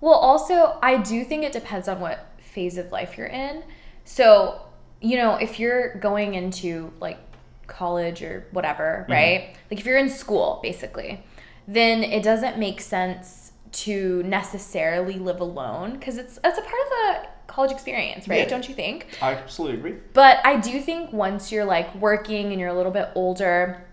Well, 0.00 0.14
also, 0.14 0.78
I 0.82 0.98
do 0.98 1.24
think 1.24 1.44
it 1.44 1.52
depends 1.52 1.88
on 1.88 2.00
what 2.00 2.26
phase 2.38 2.78
of 2.78 2.92
life 2.92 3.16
you're 3.16 3.26
in. 3.26 3.62
So, 4.04 4.60
you 5.00 5.16
know, 5.16 5.36
if 5.36 5.58
you're 5.58 5.94
going 5.96 6.34
into 6.34 6.92
like 7.00 7.18
college 7.66 8.22
or 8.22 8.46
whatever, 8.50 9.02
mm-hmm. 9.02 9.12
right? 9.12 9.56
Like 9.70 9.80
if 9.80 9.86
you're 9.86 9.98
in 9.98 10.08
school, 10.08 10.60
basically, 10.62 11.24
then 11.66 12.02
it 12.02 12.22
doesn't 12.22 12.58
make 12.58 12.80
sense 12.80 13.52
to 13.72 14.22
necessarily 14.22 15.18
live 15.18 15.40
alone 15.40 15.94
because 15.94 16.16
it's 16.16 16.38
it's 16.44 16.58
a 16.58 16.62
part 16.62 16.64
of 16.64 16.88
the 16.90 17.28
college 17.46 17.72
experience, 17.72 18.28
right? 18.28 18.40
Yeah. 18.40 18.48
Don't 18.48 18.68
you 18.68 18.74
think? 18.74 19.06
I 19.20 19.34
absolutely 19.34 19.78
agree. 19.78 19.94
But 20.12 20.44
I 20.44 20.56
do 20.58 20.80
think 20.80 21.12
once 21.12 21.50
you're 21.50 21.64
like 21.64 21.94
working 21.96 22.52
and 22.52 22.60
you're 22.60 22.68
a 22.68 22.74
little 22.74 22.92
bit 22.92 23.10
older, 23.14 23.84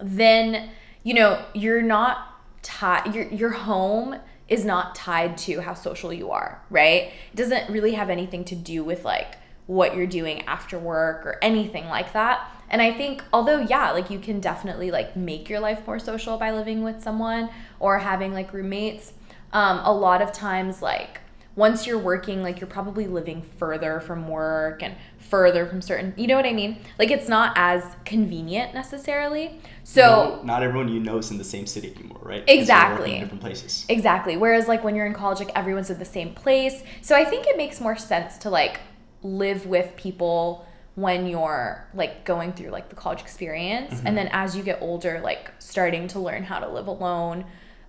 then 0.00 0.70
you 1.02 1.14
know 1.14 1.44
you're 1.54 1.82
not 1.82 2.40
tied. 2.62 3.14
Your 3.14 3.26
your 3.28 3.50
home 3.50 4.16
is 4.48 4.64
not 4.64 4.94
tied 4.96 5.38
to 5.38 5.60
how 5.60 5.74
social 5.74 6.12
you 6.12 6.30
are, 6.30 6.62
right? 6.70 7.12
It 7.32 7.36
doesn't 7.36 7.70
really 7.70 7.92
have 7.92 8.10
anything 8.10 8.44
to 8.46 8.56
do 8.56 8.82
with 8.82 9.04
like 9.04 9.36
what 9.66 9.96
you're 9.96 10.06
doing 10.06 10.42
after 10.46 10.78
work 10.78 11.24
or 11.24 11.38
anything 11.40 11.86
like 11.86 12.12
that. 12.12 12.50
And 12.70 12.80
I 12.80 12.92
think 12.92 13.22
although 13.32 13.60
yeah, 13.60 13.90
like 13.90 14.10
you 14.10 14.18
can 14.18 14.40
definitely 14.40 14.90
like 14.90 15.16
make 15.16 15.48
your 15.48 15.60
life 15.60 15.86
more 15.86 15.98
social 15.98 16.36
by 16.38 16.52
living 16.52 16.82
with 16.82 17.02
someone 17.02 17.50
or 17.78 17.98
having 17.98 18.32
like 18.32 18.52
roommates. 18.52 19.12
Um, 19.52 19.80
a 19.82 19.92
lot 19.92 20.22
of 20.22 20.30
times 20.32 20.80
like 20.80 21.20
once 21.56 21.86
you're 21.86 21.98
working 21.98 22.42
like 22.42 22.60
you're 22.60 22.68
probably 22.68 23.06
living 23.06 23.42
further 23.58 24.00
from 24.00 24.28
work 24.28 24.82
and 24.82 24.94
further 25.18 25.66
from 25.66 25.82
certain 25.82 26.14
you 26.16 26.26
know 26.26 26.36
what 26.36 26.46
i 26.46 26.52
mean 26.52 26.78
like 26.98 27.10
it's 27.10 27.28
not 27.28 27.52
as 27.56 27.84
convenient 28.04 28.72
necessarily 28.72 29.60
so 29.84 30.00
No- 30.02 30.42
not 30.44 30.62
everyone 30.62 30.88
you 30.88 31.00
know 31.00 31.18
is 31.18 31.30
in 31.30 31.38
the 31.38 31.44
same 31.44 31.66
city 31.66 31.92
anymore, 31.98 32.20
right? 32.22 32.44
Exactly. 32.46 33.16
in 33.16 33.20
different 33.22 33.40
places. 33.42 33.84
exactly 33.88 34.36
whereas 34.36 34.68
like 34.68 34.84
when 34.84 34.94
you're 34.94 35.06
in 35.06 35.12
college 35.14 35.38
like 35.40 35.52
everyone's 35.56 35.90
in 35.90 35.98
the 35.98 36.04
same 36.04 36.34
place 36.34 36.82
so 37.02 37.16
i 37.16 37.24
think 37.24 37.46
it 37.46 37.56
makes 37.56 37.80
more 37.80 37.96
sense 37.96 38.38
to 38.38 38.48
like 38.50 38.80
live 39.22 39.66
with 39.66 39.94
people 39.96 40.64
when 40.94 41.26
you're 41.26 41.86
like 41.94 42.24
going 42.24 42.52
through 42.52 42.70
like 42.70 42.88
the 42.88 42.96
college 42.96 43.20
experience. 43.20 44.02
And 44.04 44.16
then 44.16 44.28
as 44.32 44.56
you 44.56 44.62
get 44.62 44.82
older 44.82 45.20
like 45.20 45.52
starting 45.58 46.08
to 46.08 46.18
learn 46.18 46.44
how 46.44 46.58
to 46.58 46.68
live 46.68 46.86
alone. 46.86 47.44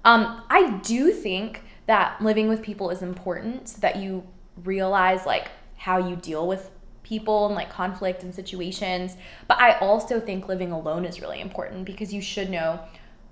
Um 0.05 0.43
i 0.49 0.79
do 0.83 1.11
think 1.11 1.63
that 1.87 2.21
living 2.21 2.47
with 2.47 2.61
people 2.61 2.89
is 2.89 3.01
important 3.01 3.69
so 3.69 3.81
that 3.81 3.97
you 3.97 4.23
realize 4.63 5.25
like 5.25 5.49
how 5.77 5.97
you 5.97 6.15
deal 6.15 6.47
with 6.47 6.69
people 7.03 7.47
and 7.47 7.55
like 7.55 7.69
conflict 7.69 8.23
and 8.23 8.33
situations. 8.33 9.17
But 9.47 9.59
i 9.59 9.77
also 9.79 10.19
think 10.19 10.47
living 10.47 10.71
alone 10.71 11.05
is 11.05 11.19
really 11.21 11.41
important 11.41 11.85
because 11.85 12.13
you 12.13 12.21
should 12.21 12.49
know 12.49 12.79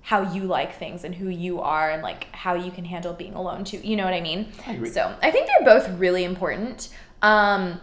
how 0.02 0.32
you 0.32 0.44
like 0.44 0.74
things 0.78 1.04
and 1.04 1.14
who 1.14 1.28
you 1.28 1.60
are 1.60 1.90
and 1.90 2.02
like 2.02 2.24
how 2.34 2.54
you 2.54 2.70
can 2.70 2.84
handle 2.84 3.12
being 3.12 3.34
alone 3.34 3.64
too. 3.64 3.78
You 3.78 3.96
know 3.96 4.04
what 4.04 4.14
i 4.14 4.20
mean? 4.20 4.52
I 4.66 4.82
so 4.88 5.14
i 5.22 5.30
think 5.30 5.46
they're 5.46 5.78
both 5.78 5.88
really 5.98 6.24
important. 6.24 6.88
Um 7.22 7.80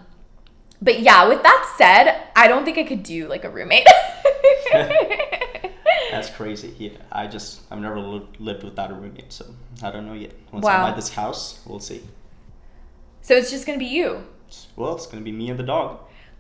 but 0.82 1.00
yeah 1.00 1.28
with 1.28 1.42
that 1.44 1.74
said 1.78 2.24
i 2.36 2.48
don't 2.48 2.66
think 2.66 2.78
i 2.78 2.84
could 2.84 3.04
do 3.04 3.28
like 3.28 3.44
a 3.44 3.50
roommate 3.50 3.88
That's 6.12 6.30
crazy. 6.30 6.74
Yeah, 6.78 6.92
I 7.12 7.28
just 7.28 7.62
I've 7.70 7.80
never 7.80 8.00
li- 8.00 8.28
lived 8.40 8.64
without 8.64 8.92
a 8.92 8.94
roommate, 8.94 9.32
so 9.32 9.46
I 9.84 9.92
don't 9.92 10.06
know 10.08 10.14
yet. 10.14 10.32
Once 10.52 10.64
Wow. 10.64 10.86
I 10.86 10.90
buy 10.90 10.96
this 10.96 11.10
house, 11.14 11.62
we'll 11.66 11.80
see. 11.80 12.02
So 13.22 13.36
it's 13.36 13.52
just 13.52 13.66
gonna 13.66 13.78
be 13.78 13.86
you. 13.86 14.24
Well, 14.76 14.96
it's 14.96 15.06
gonna 15.06 15.24
be 15.24 15.32
me 15.32 15.50
and 15.50 15.60
the 15.60 15.64
dog. 15.64 16.00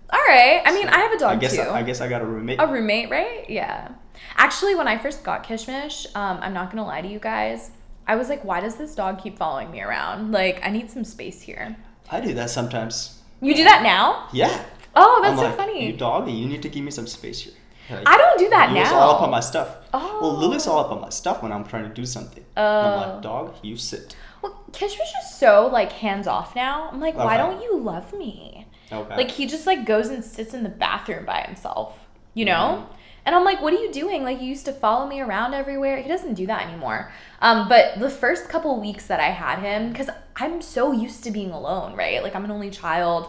All 0.10 0.19
right. 0.28 0.62
I 0.65 0.71
mean, 0.73 0.88
I 0.88 1.00
have 1.00 1.12
a 1.12 1.17
dog 1.19 1.32
I 1.32 1.36
guess 1.36 1.56
too. 1.56 1.62
I, 1.62 1.84
guess 1.84 2.00
I 2.00 2.08
got 2.08 2.21
a 2.21 2.26
roommate. 2.26 2.62
a 2.62 2.67
roommate, 2.67 3.10
right? 3.10 3.47
Yeah. 3.50 3.89
Actually, 4.38 4.73
when 4.76 4.88
I 4.88 4.97
first 4.97 5.23
got 5.23 5.43
Kishmish, 5.45 6.06
um, 6.15 6.39
I'm 6.41 6.54
not 6.54 6.71
gonna 6.71 6.86
lie 6.88 7.02
to 7.02 7.08
you 7.08 7.19
guys. 7.19 7.71
I 8.08 8.15
was 8.15 8.30
like, 8.30 8.43
why 8.45 8.62
does 8.62 8.78
this 8.78 8.95
dog 8.95 9.21
keep 9.21 9.38
following 9.38 9.69
me 9.69 9.82
around? 9.82 10.32
Like, 10.32 10.65
I 10.65 10.69
need 10.71 10.89
some 10.89 11.04
space 11.04 11.41
here. 11.41 11.76
I 12.10 12.21
do 12.21 12.34
that 12.36 12.50
sometimes. 12.50 13.16
You 13.41 13.56
do 13.56 13.63
that 13.65 13.84
now? 13.84 14.28
Yeah. 14.34 14.63
Oh, 14.95 15.19
that's 15.21 15.34
I'm 15.34 15.38
so 15.38 15.43
like, 15.45 15.58
funny. 15.58 15.88
You 15.88 15.93
doggy, 15.93 16.32
you 16.32 16.47
need 16.47 16.62
to 16.63 16.69
give 16.69 16.84
me 16.84 16.91
some 16.91 17.08
space 17.08 17.41
here. 17.41 17.54
Like, 17.89 18.04
I 18.06 18.17
don't 18.17 18.38
do 18.39 18.50
that 18.50 18.71
Lily's 18.71 18.89
now. 18.89 18.97
all 19.00 19.15
up 19.15 19.21
on 19.21 19.30
my 19.32 19.39
stuff. 19.39 19.78
Oh. 19.93 20.19
Well, 20.21 20.36
Lily's 20.36 20.67
all 20.67 20.80
up 20.80 20.91
on 20.91 21.00
my 21.02 21.10
stuff 21.10 21.41
when 21.41 21.52
I'm 21.54 21.63
trying 21.63 21.88
to 21.88 21.93
do 21.93 22.06
something. 22.06 22.43
And 22.56 22.65
I'm 22.67 22.93
Oh. 23.10 23.13
like, 23.13 23.21
dog, 23.21 23.56
you 23.62 23.78
sit. 23.78 24.15
Well, 24.41 24.62
Kishmish 24.71 24.91
is 24.91 25.12
just 25.13 25.39
so 25.39 25.67
like 25.71 25.91
hands 25.93 26.28
off 26.28 26.56
now. 26.56 26.89
I'm 26.91 27.00
like, 27.00 27.15
why 27.15 27.38
don't 27.38 27.62
you 27.62 27.78
love 27.80 28.12
me? 28.13 28.67
Okay. 28.91 29.15
Like 29.15 29.32
he 29.32 29.45
just 29.45 29.65
like 29.67 29.86
goes 29.86 30.10
and 30.10 30.23
sits 30.23 30.54
in 30.54 30.63
the 30.63 30.69
bathroom 30.69 31.26
by 31.26 31.41
himself, 31.41 31.97
you 32.34 32.45
know? 32.45 32.84
Mm-hmm. 32.84 32.93
And 33.27 33.35
I'm 33.35 33.43
like, 33.43 33.61
what 33.61 33.73
are 33.73 33.77
you 33.77 33.91
doing? 33.91 34.23
Like 34.23 34.39
you 34.39 34.47
used 34.47 34.63
to 34.65 34.71
follow 34.71 35.05
me 35.05 35.19
around 35.19 35.53
everywhere. 35.53 36.01
He 36.01 36.07
doesn't 36.07 36.35
do 36.35 36.47
that 36.47 36.65
anymore. 36.65 37.11
Um, 37.41 37.67
but 37.67 37.99
the 37.99 38.09
first 38.09 38.47
couple 38.47 38.79
weeks 38.79 39.07
that 39.07 39.19
I 39.19 39.31
had 39.31 39.59
him, 39.59 39.91
because 39.91 40.09
I'm 40.37 40.61
so 40.61 40.93
used 40.93 41.25
to 41.25 41.31
being 41.31 41.51
alone, 41.51 41.93
right? 41.97 42.23
Like 42.23 42.35
I'm 42.35 42.45
an 42.45 42.51
only 42.51 42.69
child. 42.69 43.27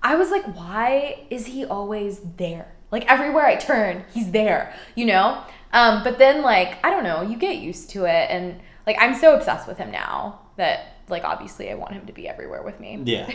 I 0.00 0.14
was 0.14 0.30
like, 0.30 0.44
why 0.54 1.26
is 1.28 1.46
he 1.46 1.64
always 1.64 2.20
there? 2.36 2.72
Like 2.92 3.10
everywhere 3.10 3.44
I 3.44 3.56
turn, 3.56 4.04
he's 4.14 4.30
there, 4.30 4.76
you 4.94 5.06
know? 5.06 5.42
Um, 5.72 6.04
but 6.04 6.18
then 6.18 6.42
like, 6.42 6.78
I 6.86 6.90
don't 6.90 7.02
know, 7.02 7.22
you 7.22 7.36
get 7.36 7.56
used 7.56 7.90
to 7.90 8.04
it 8.04 8.30
and 8.30 8.60
like 8.86 8.96
I'm 9.00 9.12
so 9.16 9.34
obsessed 9.34 9.66
with 9.66 9.76
him 9.76 9.90
now 9.90 10.38
that 10.54 10.98
like 11.08 11.24
obviously 11.24 11.68
I 11.68 11.74
want 11.74 11.94
him 11.94 12.06
to 12.06 12.12
be 12.12 12.28
everywhere 12.28 12.62
with 12.62 12.78
me. 12.78 13.00
Yeah. 13.04 13.28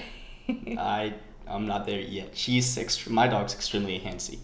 I 0.79 1.15
I'm 1.45 1.67
not 1.67 1.85
there 1.85 1.99
yet. 1.99 2.29
She's 2.33 2.77
ext- 2.77 3.09
my 3.09 3.27
dog's 3.27 3.53
extremely 3.53 3.99
handsy. 3.99 4.39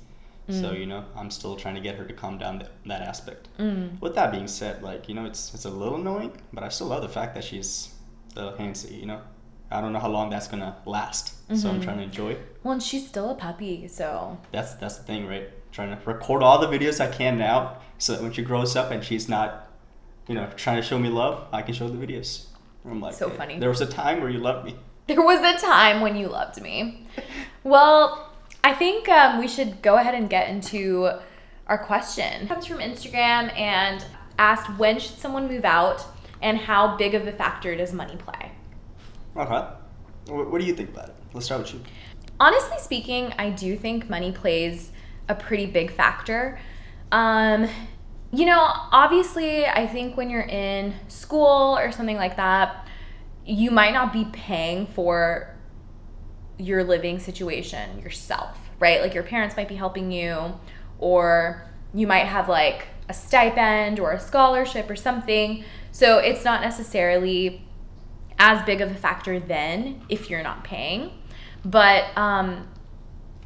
So 0.49 0.71
Mm. 0.73 0.79
you 0.79 0.85
know, 0.85 1.05
I'm 1.15 1.31
still 1.31 1.55
trying 1.55 1.75
to 1.75 1.81
get 1.81 1.95
her 1.95 2.03
to 2.05 2.13
calm 2.13 2.37
down 2.37 2.59
that, 2.59 2.71
that 2.85 3.01
aspect. 3.01 3.47
Mm. 3.59 4.01
With 4.01 4.13
that 4.15 4.31
being 4.31 4.47
said, 4.47 4.83
like 4.83 5.07
you 5.07 5.15
know, 5.15 5.25
it's 5.25 5.53
it's 5.53 5.65
a 5.65 5.69
little 5.69 5.95
annoying, 5.95 6.31
but 6.51 6.63
I 6.63 6.69
still 6.69 6.87
love 6.87 7.01
the 7.01 7.09
fact 7.09 7.33
that 7.35 7.43
she's 7.43 7.93
the 8.35 8.51
handsy. 8.53 8.99
You 8.99 9.05
know, 9.05 9.21
I 9.71 9.79
don't 9.81 9.93
know 9.93 9.99
how 9.99 10.09
long 10.09 10.29
that's 10.29 10.47
gonna 10.47 10.75
last, 10.85 11.33
so 11.57 11.69
I'm 11.69 11.79
Mhm. 11.79 11.83
trying 11.83 11.97
to 11.97 12.03
enjoy. 12.03 12.35
Well, 12.63 12.73
and 12.73 12.83
she's 12.83 13.07
still 13.07 13.29
a 13.29 13.35
puppy, 13.35 13.87
so 13.87 14.37
That's 14.51 14.73
that's 14.75 14.97
the 14.97 15.03
thing, 15.03 15.27
right? 15.27 15.49
Trying 15.71 15.97
to 15.97 16.05
record 16.05 16.43
all 16.43 16.59
the 16.59 16.67
videos 16.67 16.99
I 16.99 17.07
can 17.07 17.37
now, 17.37 17.77
so 17.97 18.13
that 18.13 18.21
when 18.21 18.31
she 18.33 18.41
grows 18.43 18.75
up 18.75 18.91
and 18.91 19.01
she's 19.03 19.29
not, 19.29 19.71
you 20.27 20.35
know, 20.35 20.47
trying 20.57 20.75
to 20.75 20.83
show 20.83 20.99
me 20.99 21.09
love, 21.09 21.45
I 21.53 21.61
can 21.61 21.73
show 21.73 21.87
the 21.87 21.97
videos. 22.05 22.47
I'm 22.85 22.99
like, 22.99 23.13
So 23.13 23.29
"Hey, 23.29 23.37
funny. 23.37 23.59
There 23.59 23.69
was 23.69 23.79
a 23.81 23.85
time 23.87 24.19
where 24.19 24.29
you 24.29 24.39
loved 24.39 24.65
me. 24.65 24.75
there 25.07 25.21
was 25.21 25.39
a 25.39 25.57
time 25.65 26.01
when 26.01 26.17
you 26.17 26.27
loved 26.27 26.61
me. 26.61 27.07
Well, 27.63 28.32
I 28.63 28.73
think 28.73 29.09
um, 29.09 29.39
we 29.39 29.47
should 29.47 29.81
go 29.81 29.97
ahead 29.97 30.15
and 30.15 30.29
get 30.29 30.49
into 30.49 31.09
our 31.67 31.77
question. 31.77 32.43
It 32.43 32.47
comes 32.47 32.65
from 32.65 32.77
Instagram 32.77 33.55
and 33.57 34.05
asked 34.39 34.77
when 34.77 34.99
should 34.99 35.17
someone 35.17 35.47
move 35.47 35.65
out 35.65 36.05
and 36.41 36.57
how 36.57 36.95
big 36.97 37.13
of 37.13 37.27
a 37.27 37.31
factor 37.31 37.75
does 37.75 37.93
money 37.93 38.15
play? 38.15 38.51
Okay. 39.35 39.67
What, 40.27 40.51
what 40.51 40.61
do 40.61 40.65
you 40.65 40.75
think 40.75 40.89
about 40.89 41.09
it? 41.09 41.15
Let's 41.33 41.45
start 41.45 41.61
with 41.61 41.73
you. 41.73 41.81
Honestly 42.39 42.77
speaking, 42.79 43.33
I 43.37 43.49
do 43.49 43.77
think 43.77 44.09
money 44.09 44.31
plays 44.31 44.91
a 45.29 45.35
pretty 45.35 45.65
big 45.65 45.91
factor. 45.91 46.59
Um, 47.11 47.67
you 48.31 48.45
know, 48.45 48.59
obviously, 48.59 49.65
I 49.65 49.87
think 49.87 50.17
when 50.17 50.29
you're 50.29 50.41
in 50.41 50.93
school 51.07 51.77
or 51.77 51.91
something 51.91 52.17
like 52.17 52.37
that, 52.37 52.87
you 53.45 53.71
might 53.71 53.93
not 53.93 54.11
be 54.11 54.25
paying 54.31 54.87
for 54.87 55.52
your 56.57 56.83
living 56.83 57.19
situation 57.19 57.99
yourself, 57.99 58.57
right? 58.79 59.01
Like 59.01 59.13
your 59.13 59.23
parents 59.23 59.55
might 59.57 59.67
be 59.67 59.75
helping 59.75 60.11
you, 60.11 60.59
or 60.99 61.65
you 61.93 62.07
might 62.07 62.25
have 62.25 62.49
like 62.49 62.87
a 63.09 63.13
stipend 63.13 63.99
or 63.99 64.11
a 64.11 64.19
scholarship 64.19 64.89
or 64.89 64.95
something. 64.95 65.63
So 65.91 66.17
it's 66.17 66.43
not 66.43 66.61
necessarily 66.61 67.65
as 68.39 68.65
big 68.65 68.81
of 68.81 68.91
a 68.91 68.95
factor 68.95 69.39
then 69.39 70.01
if 70.09 70.29
you're 70.29 70.43
not 70.43 70.63
paying. 70.63 71.11
But 71.65 72.05
um, 72.17 72.67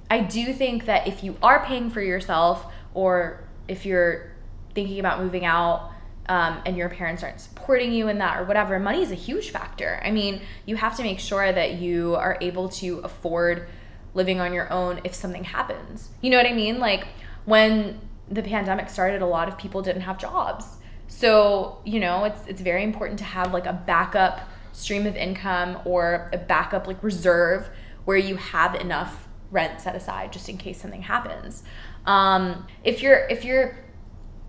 I 0.09 0.21
do 0.21 0.53
think 0.53 0.85
that 0.85 1.07
if 1.07 1.23
you 1.23 1.37
are 1.43 1.63
paying 1.65 1.89
for 1.89 2.01
yourself, 2.01 2.71
or 2.93 3.43
if 3.67 3.85
you're 3.85 4.31
thinking 4.73 4.99
about 4.99 5.21
moving 5.21 5.45
out, 5.45 5.91
um, 6.29 6.61
and 6.65 6.75
your 6.75 6.89
parents 6.89 7.23
aren't 7.23 7.39
supporting 7.39 7.93
you 7.93 8.07
in 8.07 8.17
that 8.17 8.39
or 8.39 8.43
whatever, 8.43 8.79
money 8.79 9.01
is 9.01 9.11
a 9.11 9.15
huge 9.15 9.49
factor. 9.49 10.01
I 10.03 10.11
mean, 10.11 10.41
you 10.65 10.75
have 10.75 10.95
to 10.97 11.03
make 11.03 11.19
sure 11.19 11.51
that 11.51 11.75
you 11.75 12.15
are 12.15 12.37
able 12.41 12.69
to 12.69 12.99
afford 12.99 13.67
living 14.13 14.39
on 14.39 14.53
your 14.53 14.71
own 14.71 14.99
if 15.03 15.13
something 15.13 15.45
happens. 15.45 16.09
You 16.21 16.29
know 16.29 16.37
what 16.37 16.45
I 16.45 16.53
mean? 16.53 16.79
Like 16.79 17.07
when 17.45 18.01
the 18.29 18.43
pandemic 18.43 18.89
started, 18.89 19.21
a 19.21 19.25
lot 19.25 19.47
of 19.47 19.57
people 19.57 19.81
didn't 19.81 20.01
have 20.01 20.17
jobs. 20.17 20.65
So, 21.07 21.79
you 21.85 21.99
know, 21.99 22.25
it's 22.25 22.45
it's 22.47 22.61
very 22.61 22.83
important 22.83 23.19
to 23.19 23.25
have 23.25 23.53
like 23.53 23.65
a 23.65 23.73
backup 23.73 24.41
stream 24.73 25.07
of 25.07 25.15
income 25.15 25.79
or 25.85 26.29
a 26.33 26.37
backup 26.37 26.87
like 26.87 27.01
reserve 27.01 27.69
where 28.05 28.17
you 28.17 28.35
have 28.35 28.75
enough 28.75 29.27
rent 29.49 29.79
set 29.79 29.95
aside 29.95 30.33
just 30.33 30.49
in 30.49 30.57
case 30.57 30.81
something 30.81 31.03
happens. 31.03 31.63
Um, 32.05 32.67
if 32.83 33.01
you're 33.01 33.27
if 33.27 33.45
you're 33.45 33.77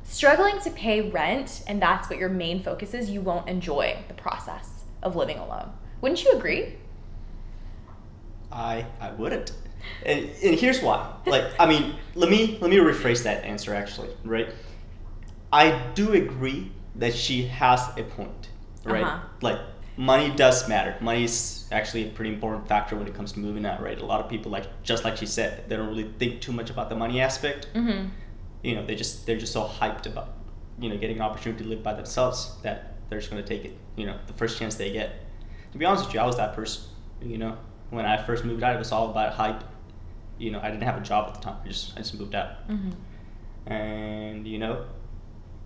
struggling 0.08 0.60
to 0.60 0.70
pay 0.70 1.10
rent 1.10 1.62
and 1.66 1.80
that's 1.80 2.08
what 2.08 2.18
your 2.18 2.28
main 2.28 2.62
focus 2.62 2.94
is, 2.94 3.10
you 3.10 3.20
won't 3.20 3.48
enjoy 3.48 3.96
the 4.08 4.14
process 4.14 4.84
of 5.02 5.16
living 5.16 5.38
alone. 5.38 5.70
Wouldn't 6.00 6.24
you 6.24 6.32
agree? 6.32 6.76
I 8.50 8.86
I 9.00 9.10
wouldn't. 9.12 9.52
And, 10.04 10.30
and 10.42 10.58
here's 10.58 10.82
why. 10.82 11.14
Like, 11.26 11.44
I 11.58 11.66
mean, 11.66 11.94
let 12.14 12.30
me 12.30 12.58
let 12.60 12.70
me 12.70 12.76
rephrase 12.76 13.22
that 13.24 13.44
answer 13.44 13.74
actually, 13.74 14.10
right? 14.24 14.52
I 15.52 15.80
do 15.94 16.12
agree 16.12 16.72
that 16.96 17.14
she 17.14 17.46
has 17.46 17.88
a 17.96 18.02
point, 18.02 18.48
right? 18.84 19.04
Uh-huh. 19.04 19.26
Like, 19.40 19.60
money 19.96 20.30
does 20.34 20.68
matter. 20.68 20.96
Money 21.00 21.24
is 21.24 21.68
actually 21.70 22.08
a 22.08 22.10
pretty 22.10 22.32
important 22.32 22.66
factor 22.68 22.96
when 22.96 23.06
it 23.06 23.14
comes 23.14 23.32
to 23.32 23.40
moving 23.40 23.64
out, 23.64 23.82
right? 23.82 24.00
A 24.00 24.04
lot 24.04 24.20
of 24.20 24.28
people, 24.28 24.50
like 24.50 24.66
just 24.82 25.04
like 25.04 25.16
she 25.16 25.26
said, 25.26 25.68
they 25.68 25.76
don't 25.76 25.88
really 25.88 26.10
think 26.18 26.40
too 26.40 26.52
much 26.52 26.70
about 26.70 26.88
the 26.88 26.96
money 26.96 27.20
aspect. 27.20 27.68
Mm-hmm. 27.74 28.08
You 28.62 28.74
know, 28.76 28.84
they 28.86 28.94
just 28.94 29.26
they're 29.26 29.38
just 29.38 29.52
so 29.52 29.64
hyped 29.64 30.06
about 30.06 30.34
you 30.80 30.88
know 30.88 30.96
getting 30.96 31.16
an 31.16 31.22
opportunity 31.22 31.64
to 31.64 31.70
live 31.70 31.82
by 31.82 31.94
themselves 31.94 32.54
that 32.62 32.94
they're 33.08 33.18
just 33.18 33.30
gonna 33.30 33.42
take 33.42 33.64
it. 33.64 33.76
You 33.96 34.06
know, 34.06 34.16
the 34.26 34.32
first 34.34 34.58
chance 34.58 34.74
they 34.76 34.92
get. 34.92 35.12
To 35.72 35.78
be 35.78 35.84
honest 35.84 36.06
with 36.06 36.14
you, 36.14 36.20
I 36.20 36.26
was 36.26 36.36
that 36.36 36.54
person. 36.54 36.84
You 37.22 37.38
know, 37.38 37.56
when 37.90 38.04
I 38.06 38.16
first 38.22 38.44
moved 38.44 38.62
out, 38.62 38.74
it 38.74 38.78
was 38.78 38.92
all 38.92 39.10
about 39.10 39.34
hype. 39.34 39.62
You 40.38 40.50
know, 40.52 40.60
I 40.60 40.70
didn't 40.70 40.84
have 40.84 40.96
a 40.96 41.00
job 41.04 41.28
at 41.28 41.34
the 41.34 41.40
time. 41.40 41.56
I 41.64 41.68
just 41.68 41.92
I 41.94 41.98
just 41.98 42.18
moved 42.18 42.34
out, 42.34 42.68
Mm-hmm. 42.68 42.90
and 43.72 44.46
you 44.46 44.58
know, 44.58 44.84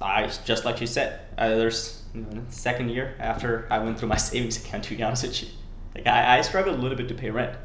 I 0.00 0.26
just 0.44 0.64
like 0.64 0.80
you 0.80 0.86
said, 0.86 1.20
uh, 1.38 1.48
there's 1.50 2.02
you 2.14 2.22
know, 2.22 2.40
the 2.42 2.52
second 2.52 2.90
year 2.90 3.14
after 3.18 3.66
I 3.70 3.78
went 3.78 3.98
through 3.98 4.08
my 4.08 4.16
savings 4.30 4.56
account. 4.62 4.84
To 4.84 4.94
be 4.96 5.02
honest 5.02 5.22
with 5.24 5.42
you, 5.42 5.48
like 5.94 6.06
I, 6.06 6.38
I 6.38 6.40
struggled 6.42 6.78
a 6.78 6.82
little 6.82 6.96
bit 6.96 7.08
to 7.08 7.14
pay 7.14 7.30
rent, 7.30 7.56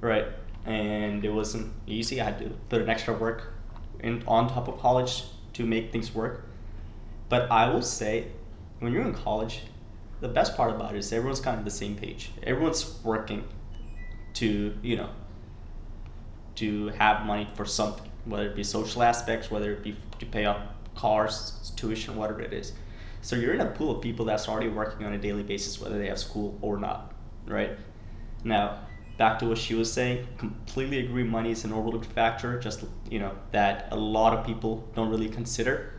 right? 0.00 0.26
And 0.64 1.24
it 1.24 1.30
wasn't 1.32 1.72
easy. 1.86 2.20
I 2.20 2.24
had 2.24 2.38
to 2.40 2.50
put 2.68 2.82
an 2.82 2.88
extra 2.88 3.14
work 3.14 3.52
in 4.00 4.22
on 4.26 4.48
top 4.48 4.68
of 4.68 4.78
college 4.78 5.24
to 5.54 5.64
make 5.64 5.92
things 5.92 6.14
work. 6.14 6.46
But 7.28 7.50
I 7.50 7.70
will 7.70 7.82
say, 7.82 8.28
when 8.78 8.92
you're 8.92 9.02
in 9.02 9.14
college, 9.14 9.62
the 10.20 10.28
best 10.28 10.56
part 10.56 10.74
about 10.74 10.94
it 10.94 10.98
is 10.98 11.12
everyone's 11.12 11.40
kind 11.40 11.58
of 11.58 11.64
the 11.64 11.70
same 11.70 11.96
page. 11.96 12.30
Everyone's 12.42 12.98
working 13.02 13.44
to, 14.34 14.76
you 14.82 14.96
know, 14.96 15.10
to 16.56 16.88
have 16.88 17.26
money 17.26 17.48
for 17.54 17.64
something, 17.64 18.10
whether 18.24 18.46
it 18.46 18.56
be 18.56 18.64
social 18.64 19.02
aspects, 19.02 19.50
whether 19.50 19.72
it 19.72 19.82
be 19.82 19.96
to 20.18 20.26
pay 20.26 20.46
off 20.46 20.60
cars, 20.94 21.72
tuition, 21.76 22.16
whatever 22.16 22.40
it 22.40 22.52
is. 22.52 22.72
So 23.20 23.36
you're 23.36 23.54
in 23.54 23.60
a 23.60 23.66
pool 23.66 23.96
of 23.96 24.02
people 24.02 24.24
that's 24.24 24.48
already 24.48 24.68
working 24.68 25.06
on 25.06 25.12
a 25.12 25.18
daily 25.18 25.42
basis, 25.42 25.80
whether 25.80 25.98
they 25.98 26.06
have 26.06 26.18
school 26.18 26.58
or 26.62 26.78
not, 26.78 27.12
right? 27.46 27.76
Now, 28.44 28.85
back 29.16 29.38
to 29.40 29.46
what 29.46 29.58
she 29.58 29.74
was 29.74 29.92
saying, 29.92 30.26
completely 30.38 30.98
agree. 30.98 31.24
Money 31.24 31.50
is 31.50 31.64
an 31.64 31.72
overlooked 31.72 32.06
factor, 32.06 32.58
just 32.58 32.84
you 33.10 33.18
know 33.18 33.32
that 33.52 33.88
a 33.90 33.96
lot 33.96 34.36
of 34.36 34.44
people 34.46 34.86
don't 34.94 35.10
really 35.10 35.28
consider. 35.28 35.92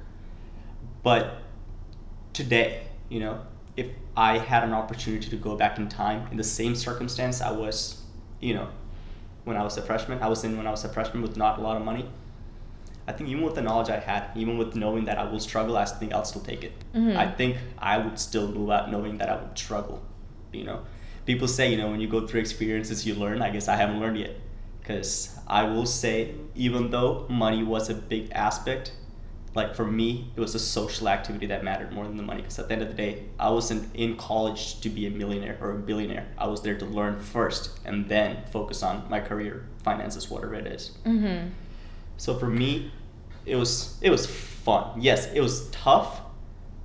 But 1.03 1.41
today, 2.33 2.83
you 3.09 3.19
know, 3.19 3.41
if 3.75 3.87
I 4.15 4.37
had 4.37 4.63
an 4.63 4.73
opportunity 4.73 5.29
to 5.29 5.35
go 5.35 5.55
back 5.55 5.77
in 5.77 5.87
time 5.87 6.27
in 6.31 6.37
the 6.37 6.43
same 6.43 6.75
circumstance 6.75 7.41
I 7.41 7.51
was, 7.51 8.01
you 8.39 8.53
know, 8.53 8.67
when 9.45 9.57
I 9.57 9.63
was 9.63 9.77
a 9.77 9.81
freshman, 9.81 10.21
I 10.21 10.27
was 10.27 10.43
in 10.43 10.57
when 10.57 10.67
I 10.67 10.71
was 10.71 10.83
a 10.83 10.89
freshman 10.89 11.21
with 11.21 11.37
not 11.37 11.59
a 11.59 11.61
lot 11.61 11.77
of 11.77 11.83
money. 11.83 12.09
I 13.07 13.13
think 13.13 13.29
even 13.29 13.43
with 13.43 13.55
the 13.55 13.61
knowledge 13.61 13.89
I 13.89 13.99
had, 13.99 14.31
even 14.35 14.57
with 14.57 14.75
knowing 14.75 15.05
that 15.05 15.17
I 15.17 15.23
will 15.23 15.39
struggle, 15.39 15.77
I 15.77 15.85
think 15.85 16.13
I'll 16.13 16.25
still 16.25 16.41
take 16.41 16.63
it. 16.65 16.73
Mhm. 16.93 17.15
I 17.15 17.31
think 17.31 17.55
I 17.79 17.97
would 17.97 18.19
still 18.19 18.49
move 18.51 18.69
out 18.69 18.91
knowing 18.91 19.17
that 19.19 19.29
I 19.29 19.37
would 19.41 19.57
struggle. 19.57 20.01
You 20.51 20.65
know, 20.65 20.79
people 21.27 21.47
say, 21.47 21.69
you 21.69 21.77
know, 21.77 21.89
when 21.91 21.99
you 21.99 22.07
go 22.07 22.25
through 22.25 22.39
experiences, 22.39 23.05
you 23.05 23.13
learn. 23.13 23.41
I 23.43 23.51
guess 23.51 23.67
I 23.67 23.75
haven't 23.75 23.99
learned 23.99 24.17
yet. 24.17 24.35
Because 24.79 25.37
I 25.45 25.63
will 25.63 25.85
say, 25.85 26.33
even 26.55 26.89
though 26.89 27.27
money 27.29 27.61
was 27.61 27.89
a 27.89 27.93
big 27.93 28.31
aspect, 28.31 28.93
like 29.53 29.75
for 29.75 29.85
me, 29.85 30.31
it 30.35 30.39
was 30.39 30.55
a 30.55 30.59
social 30.59 31.09
activity 31.09 31.45
that 31.47 31.63
mattered 31.63 31.91
more 31.91 32.05
than 32.05 32.15
the 32.15 32.23
money. 32.23 32.41
Because 32.41 32.57
at 32.57 32.69
the 32.69 32.73
end 32.73 32.81
of 32.81 32.87
the 32.87 32.93
day, 32.93 33.25
I 33.37 33.49
wasn't 33.49 33.93
in 33.93 34.15
college 34.15 34.79
to 34.79 34.89
be 34.89 35.05
a 35.05 35.09
millionaire 35.09 35.57
or 35.61 35.71
a 35.71 35.75
billionaire. 35.75 36.27
I 36.37 36.47
was 36.47 36.61
there 36.61 36.77
to 36.77 36.85
learn 36.85 37.19
first 37.19 37.77
and 37.83 38.07
then 38.07 38.37
focus 38.51 38.81
on 38.81 39.03
my 39.09 39.19
career, 39.19 39.67
finances, 39.83 40.29
whatever 40.29 40.55
it 40.55 40.67
is. 40.67 40.91
Mm-hmm. 41.05 41.49
So 42.15 42.39
for 42.39 42.47
me, 42.47 42.91
it 43.45 43.57
was 43.57 43.97
it 44.01 44.09
was 44.09 44.25
fun. 44.25 45.01
Yes, 45.01 45.31
it 45.33 45.41
was 45.41 45.69
tough, 45.71 46.21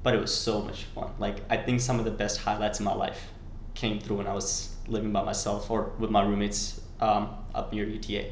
but 0.03 0.15
it 0.15 0.21
was 0.21 0.35
so 0.35 0.63
much 0.63 0.85
fun. 0.85 1.11
Like 1.21 1.37
I 1.49 1.57
think 1.57 1.81
some 1.81 2.01
of 2.01 2.05
the 2.05 2.11
best 2.11 2.41
highlights 2.41 2.81
in 2.81 2.85
my 2.85 2.95
life 2.95 3.32
came 3.75 4.01
through 4.01 4.17
when 4.17 4.27
I 4.27 4.35
was 4.35 4.75
living 4.87 5.13
by 5.13 5.23
myself 5.23 5.71
or 5.71 5.93
with 5.99 6.11
my 6.11 6.23
roommates 6.23 6.81
um, 7.01 7.31
up 7.55 7.73
near 7.73 7.87
UTA. 7.87 8.31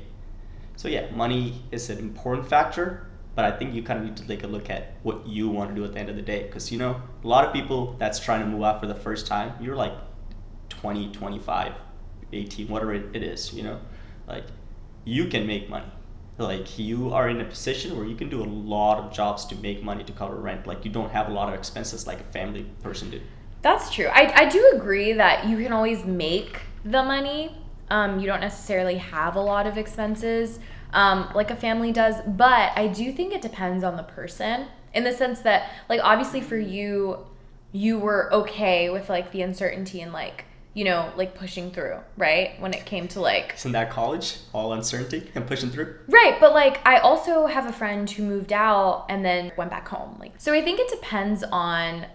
So 0.76 0.88
yeah, 0.88 1.10
money 1.10 1.62
is 1.70 1.90
an 1.90 1.98
important 1.98 2.48
factor, 2.48 3.06
but 3.34 3.44
I 3.44 3.56
think 3.56 3.74
you 3.74 3.82
kind 3.82 3.98
of 3.98 4.04
need 4.04 4.16
to 4.16 4.26
take 4.26 4.44
a 4.44 4.46
look 4.46 4.70
at 4.70 4.94
what 5.02 5.26
you 5.26 5.48
want 5.48 5.70
to 5.70 5.76
do 5.76 5.84
at 5.84 5.92
the 5.92 5.98
end 5.98 6.08
of 6.08 6.16
the 6.16 6.22
day. 6.22 6.44
Because, 6.44 6.72
you 6.72 6.78
know, 6.78 7.00
a 7.22 7.26
lot 7.26 7.44
of 7.44 7.52
people 7.52 7.94
that's 7.98 8.18
trying 8.18 8.40
to 8.40 8.46
move 8.46 8.62
out 8.62 8.80
for 8.80 8.86
the 8.86 8.94
first 8.94 9.26
time, 9.26 9.52
you're 9.60 9.76
like 9.76 9.92
20, 10.70 11.12
25, 11.12 11.72
18, 12.32 12.68
whatever 12.68 12.94
it, 12.94 13.14
it 13.14 13.22
is, 13.22 13.52
you 13.52 13.62
know? 13.62 13.78
Like, 14.26 14.44
you 15.04 15.26
can 15.26 15.46
make 15.46 15.68
money. 15.68 15.86
Like, 16.38 16.78
you 16.78 17.12
are 17.12 17.28
in 17.28 17.40
a 17.40 17.44
position 17.44 17.96
where 17.96 18.06
you 18.06 18.16
can 18.16 18.30
do 18.30 18.42
a 18.42 18.46
lot 18.46 18.98
of 18.98 19.12
jobs 19.12 19.44
to 19.46 19.54
make 19.56 19.82
money 19.82 20.04
to 20.04 20.12
cover 20.12 20.36
rent. 20.36 20.66
Like, 20.66 20.84
you 20.84 20.90
don't 20.90 21.10
have 21.10 21.28
a 21.28 21.32
lot 21.32 21.48
of 21.48 21.54
expenses 21.54 22.06
like 22.06 22.20
a 22.20 22.24
family 22.24 22.64
person 22.82 23.10
did. 23.10 23.22
That's 23.62 23.90
true. 23.90 24.06
I, 24.06 24.32
I 24.42 24.48
do 24.48 24.72
agree 24.74 25.12
that 25.12 25.46
you 25.46 25.56
can 25.62 25.72
always 25.72 26.04
make 26.04 26.60
the 26.84 27.02
money. 27.02 27.56
Um, 27.90 28.20
you 28.20 28.26
don't 28.26 28.40
necessarily 28.40 28.96
have 28.96 29.36
a 29.36 29.40
lot 29.40 29.66
of 29.66 29.76
expenses 29.76 30.60
um, 30.92 31.28
like 31.34 31.50
a 31.50 31.56
family 31.56 31.92
does. 31.92 32.16
But 32.26 32.72
I 32.76 32.88
do 32.88 33.12
think 33.12 33.32
it 33.32 33.42
depends 33.42 33.84
on 33.84 33.96
the 33.96 34.02
person 34.02 34.66
in 34.94 35.04
the 35.04 35.12
sense 35.12 35.40
that, 35.40 35.70
like, 35.88 36.00
obviously 36.02 36.40
for 36.40 36.58
you, 36.58 37.26
you 37.72 37.98
were 37.98 38.32
okay 38.32 38.90
with 38.90 39.08
like 39.08 39.30
the 39.30 39.42
uncertainty 39.42 40.00
and 40.00 40.12
like 40.12 40.44
you 40.74 40.84
know 40.84 41.12
like 41.16 41.36
pushing 41.36 41.70
through 41.70 41.96
right 42.16 42.60
when 42.60 42.72
it 42.74 42.84
came 42.84 43.06
to 43.06 43.20
like 43.20 43.54
isn't 43.56 43.72
that 43.72 43.90
college 43.90 44.38
all 44.52 44.72
uncertainty 44.72 45.30
and 45.36 45.46
pushing 45.46 45.70
through 45.70 45.96
right 46.08 46.38
but 46.40 46.52
like 46.52 46.84
i 46.84 46.98
also 46.98 47.46
have 47.46 47.66
a 47.66 47.72
friend 47.72 48.10
who 48.10 48.24
moved 48.24 48.52
out 48.52 49.06
and 49.08 49.24
then 49.24 49.52
went 49.56 49.70
back 49.70 49.86
home 49.86 50.16
like 50.18 50.32
so 50.38 50.52
i 50.52 50.60
think 50.60 50.80
it 50.80 50.88
depends 50.88 51.44
on 51.52 52.06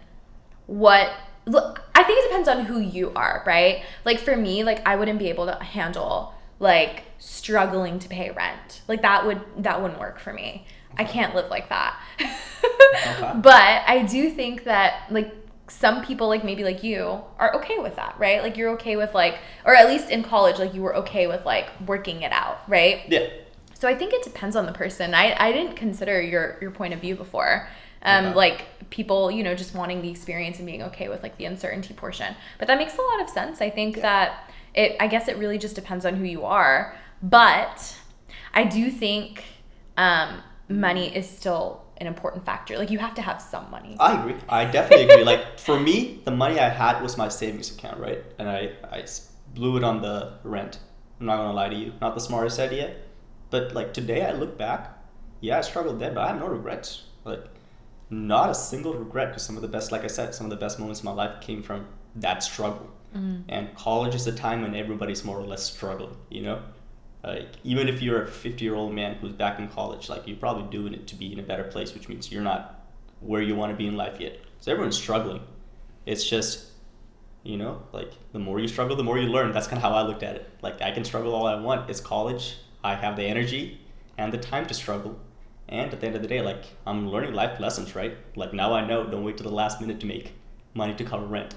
what 0.67 1.09
look 1.45 1.83
i 1.93 2.03
think 2.03 2.19
it 2.19 2.27
depends 2.27 2.49
on 2.49 2.65
who 2.65 2.79
you 2.79 3.11
are 3.15 3.43
right 3.45 3.83
like 4.03 4.19
for 4.19 4.35
me 4.35 4.63
like 4.63 4.85
i 4.87 4.95
wouldn't 4.95 5.19
be 5.19 5.29
able 5.29 5.45
to 5.45 5.55
handle 5.63 6.33
like 6.59 7.03
struggling 7.19 7.99
to 7.99 8.09
pay 8.09 8.31
rent. 8.31 8.81
Like 8.87 9.01
that 9.01 9.25
would 9.25 9.41
that 9.57 9.81
wouldn't 9.81 9.99
work 9.99 10.19
for 10.19 10.33
me. 10.33 10.65
I 10.97 11.03
can't 11.03 11.35
live 11.35 11.49
like 11.49 11.69
that. 11.69 11.99
okay. 12.19 13.33
But 13.41 13.83
I 13.87 14.03
do 14.09 14.29
think 14.29 14.63
that 14.63 15.11
like 15.11 15.33
some 15.67 16.05
people 16.05 16.27
like 16.27 16.43
maybe 16.43 16.63
like 16.63 16.83
you 16.83 17.21
are 17.37 17.55
okay 17.55 17.79
with 17.79 17.95
that, 17.97 18.15
right? 18.17 18.41
Like 18.41 18.55
you're 18.55 18.71
okay 18.71 18.95
with 18.95 19.13
like 19.13 19.39
or 19.65 19.75
at 19.75 19.87
least 19.87 20.09
in 20.09 20.23
college 20.23 20.59
like 20.59 20.73
you 20.73 20.81
were 20.81 20.95
okay 20.97 21.27
with 21.27 21.45
like 21.45 21.69
working 21.85 22.21
it 22.21 22.31
out, 22.31 22.59
right? 22.69 23.01
Yeah. 23.07 23.27
So 23.73 23.89
I 23.89 23.95
think 23.95 24.13
it 24.13 24.23
depends 24.23 24.55
on 24.55 24.65
the 24.65 24.71
person. 24.71 25.13
I 25.13 25.35
I 25.37 25.51
didn't 25.51 25.75
consider 25.75 26.21
your 26.21 26.57
your 26.61 26.71
point 26.71 26.93
of 26.93 27.01
view 27.01 27.15
before. 27.15 27.67
Um 28.05 28.27
okay. 28.27 28.35
like 28.35 28.89
people, 28.89 29.29
you 29.29 29.43
know, 29.43 29.55
just 29.55 29.75
wanting 29.75 30.01
the 30.01 30.09
experience 30.09 30.57
and 30.57 30.65
being 30.65 30.83
okay 30.83 31.09
with 31.09 31.21
like 31.23 31.37
the 31.37 31.45
uncertainty 31.45 31.93
portion. 31.93 32.35
But 32.59 32.67
that 32.67 32.77
makes 32.77 32.97
a 32.97 33.01
lot 33.01 33.21
of 33.21 33.29
sense. 33.29 33.61
I 33.61 33.69
think 33.69 33.97
yeah. 33.97 34.01
that 34.01 34.51
it 34.73 34.95
I 34.99 35.07
guess 35.07 35.27
it 35.27 35.37
really 35.37 35.57
just 35.57 35.75
depends 35.75 36.05
on 36.05 36.15
who 36.15 36.25
you 36.25 36.45
are. 36.45 36.95
But 37.21 37.97
I 38.53 38.63
do 38.63 38.89
think 38.89 39.43
um, 39.97 40.41
money 40.69 41.15
is 41.15 41.29
still 41.29 41.81
an 41.97 42.07
important 42.07 42.45
factor. 42.45 42.77
Like 42.77 42.91
you 42.91 42.99
have 42.99 43.15
to 43.15 43.21
have 43.21 43.41
some 43.41 43.69
money. 43.71 43.95
I 43.99 44.19
agree. 44.19 44.35
I 44.49 44.65
definitely 44.65 45.09
agree. 45.09 45.23
Like 45.23 45.59
for 45.59 45.79
me, 45.79 46.21
the 46.25 46.31
money 46.31 46.59
I 46.59 46.69
had 46.69 47.01
was 47.01 47.17
my 47.17 47.29
savings 47.29 47.75
account, 47.75 47.99
right? 47.99 48.23
And 48.37 48.49
I, 48.49 48.73
I 48.91 49.05
blew 49.53 49.77
it 49.77 49.83
on 49.83 50.01
the 50.01 50.33
rent. 50.43 50.79
I'm 51.19 51.25
not 51.27 51.37
gonna 51.37 51.53
lie 51.53 51.69
to 51.69 51.75
you. 51.75 51.93
Not 52.01 52.13
the 52.15 52.21
smartest 52.21 52.59
idea. 52.59 52.95
But 53.49 53.73
like 53.73 53.93
today 53.93 54.25
I 54.25 54.31
look 54.31 54.57
back, 54.57 54.97
yeah, 55.39 55.59
I 55.59 55.61
struggled 55.61 55.99
then, 55.99 56.13
but 56.13 56.21
I 56.21 56.27
have 56.27 56.39
no 56.39 56.47
regrets. 56.47 57.03
Like 57.23 57.45
not 58.15 58.49
a 58.49 58.55
single 58.55 58.93
regret 58.93 59.29
because 59.29 59.43
some 59.43 59.55
of 59.55 59.61
the 59.61 59.67
best, 59.67 59.91
like 59.91 60.03
I 60.03 60.07
said, 60.07 60.33
some 60.33 60.45
of 60.45 60.49
the 60.49 60.55
best 60.55 60.79
moments 60.79 61.01
in 61.01 61.05
my 61.05 61.11
life 61.11 61.41
came 61.41 61.61
from 61.61 61.85
that 62.15 62.43
struggle. 62.43 62.89
Mm-hmm. 63.15 63.41
And 63.49 63.75
college 63.75 64.15
is 64.15 64.27
a 64.27 64.31
time 64.31 64.61
when 64.61 64.75
everybody's 64.75 65.23
more 65.23 65.37
or 65.37 65.45
less 65.45 65.63
struggling, 65.63 66.15
you 66.29 66.41
know? 66.41 66.61
Like, 67.23 67.49
even 67.63 67.87
if 67.87 68.01
you're 68.01 68.23
a 68.23 68.27
50 68.27 68.63
year 68.63 68.75
old 68.75 68.93
man 68.93 69.15
who's 69.15 69.33
back 69.33 69.59
in 69.59 69.67
college, 69.67 70.09
like, 70.09 70.27
you're 70.27 70.37
probably 70.37 70.69
doing 70.69 70.93
it 70.93 71.07
to 71.07 71.15
be 71.15 71.33
in 71.33 71.39
a 71.39 71.43
better 71.43 71.63
place, 71.63 71.93
which 71.93 72.07
means 72.07 72.31
you're 72.31 72.43
not 72.43 72.87
where 73.19 73.41
you 73.41 73.55
want 73.55 73.71
to 73.71 73.77
be 73.77 73.87
in 73.87 73.95
life 73.97 74.19
yet. 74.19 74.39
So 74.59 74.71
everyone's 74.71 74.97
struggling. 74.97 75.41
It's 76.05 76.23
just, 76.23 76.67
you 77.43 77.57
know, 77.57 77.81
like, 77.93 78.11
the 78.31 78.39
more 78.39 78.59
you 78.59 78.67
struggle, 78.67 78.95
the 78.95 79.03
more 79.03 79.17
you 79.17 79.27
learn. 79.27 79.51
That's 79.51 79.67
kind 79.67 79.77
of 79.77 79.83
how 79.83 79.97
I 79.97 80.03
looked 80.03 80.23
at 80.23 80.35
it. 80.35 80.49
Like, 80.61 80.81
I 80.81 80.91
can 80.91 81.03
struggle 81.03 81.33
all 81.33 81.47
I 81.47 81.59
want. 81.59 81.89
It's 81.89 81.99
college. 81.99 82.57
I 82.83 82.95
have 82.95 83.15
the 83.15 83.23
energy 83.23 83.79
and 84.17 84.31
the 84.31 84.37
time 84.37 84.67
to 84.67 84.73
struggle. 84.73 85.19
And 85.67 85.91
at 85.91 85.99
the 85.99 86.07
end 86.07 86.15
of 86.15 86.21
the 86.21 86.27
day, 86.27 86.41
like, 86.41 86.63
I'm 86.85 87.09
learning 87.09 87.33
life 87.33 87.59
lessons, 87.59 87.95
right? 87.95 88.15
Like, 88.35 88.53
now 88.53 88.73
I 88.73 88.85
know 88.85 89.05
don't 89.05 89.23
wait 89.23 89.37
till 89.37 89.49
the 89.49 89.55
last 89.55 89.81
minute 89.81 89.99
to 90.01 90.05
make 90.05 90.33
money 90.73 90.93
to 90.95 91.03
cover 91.03 91.25
rent. 91.25 91.55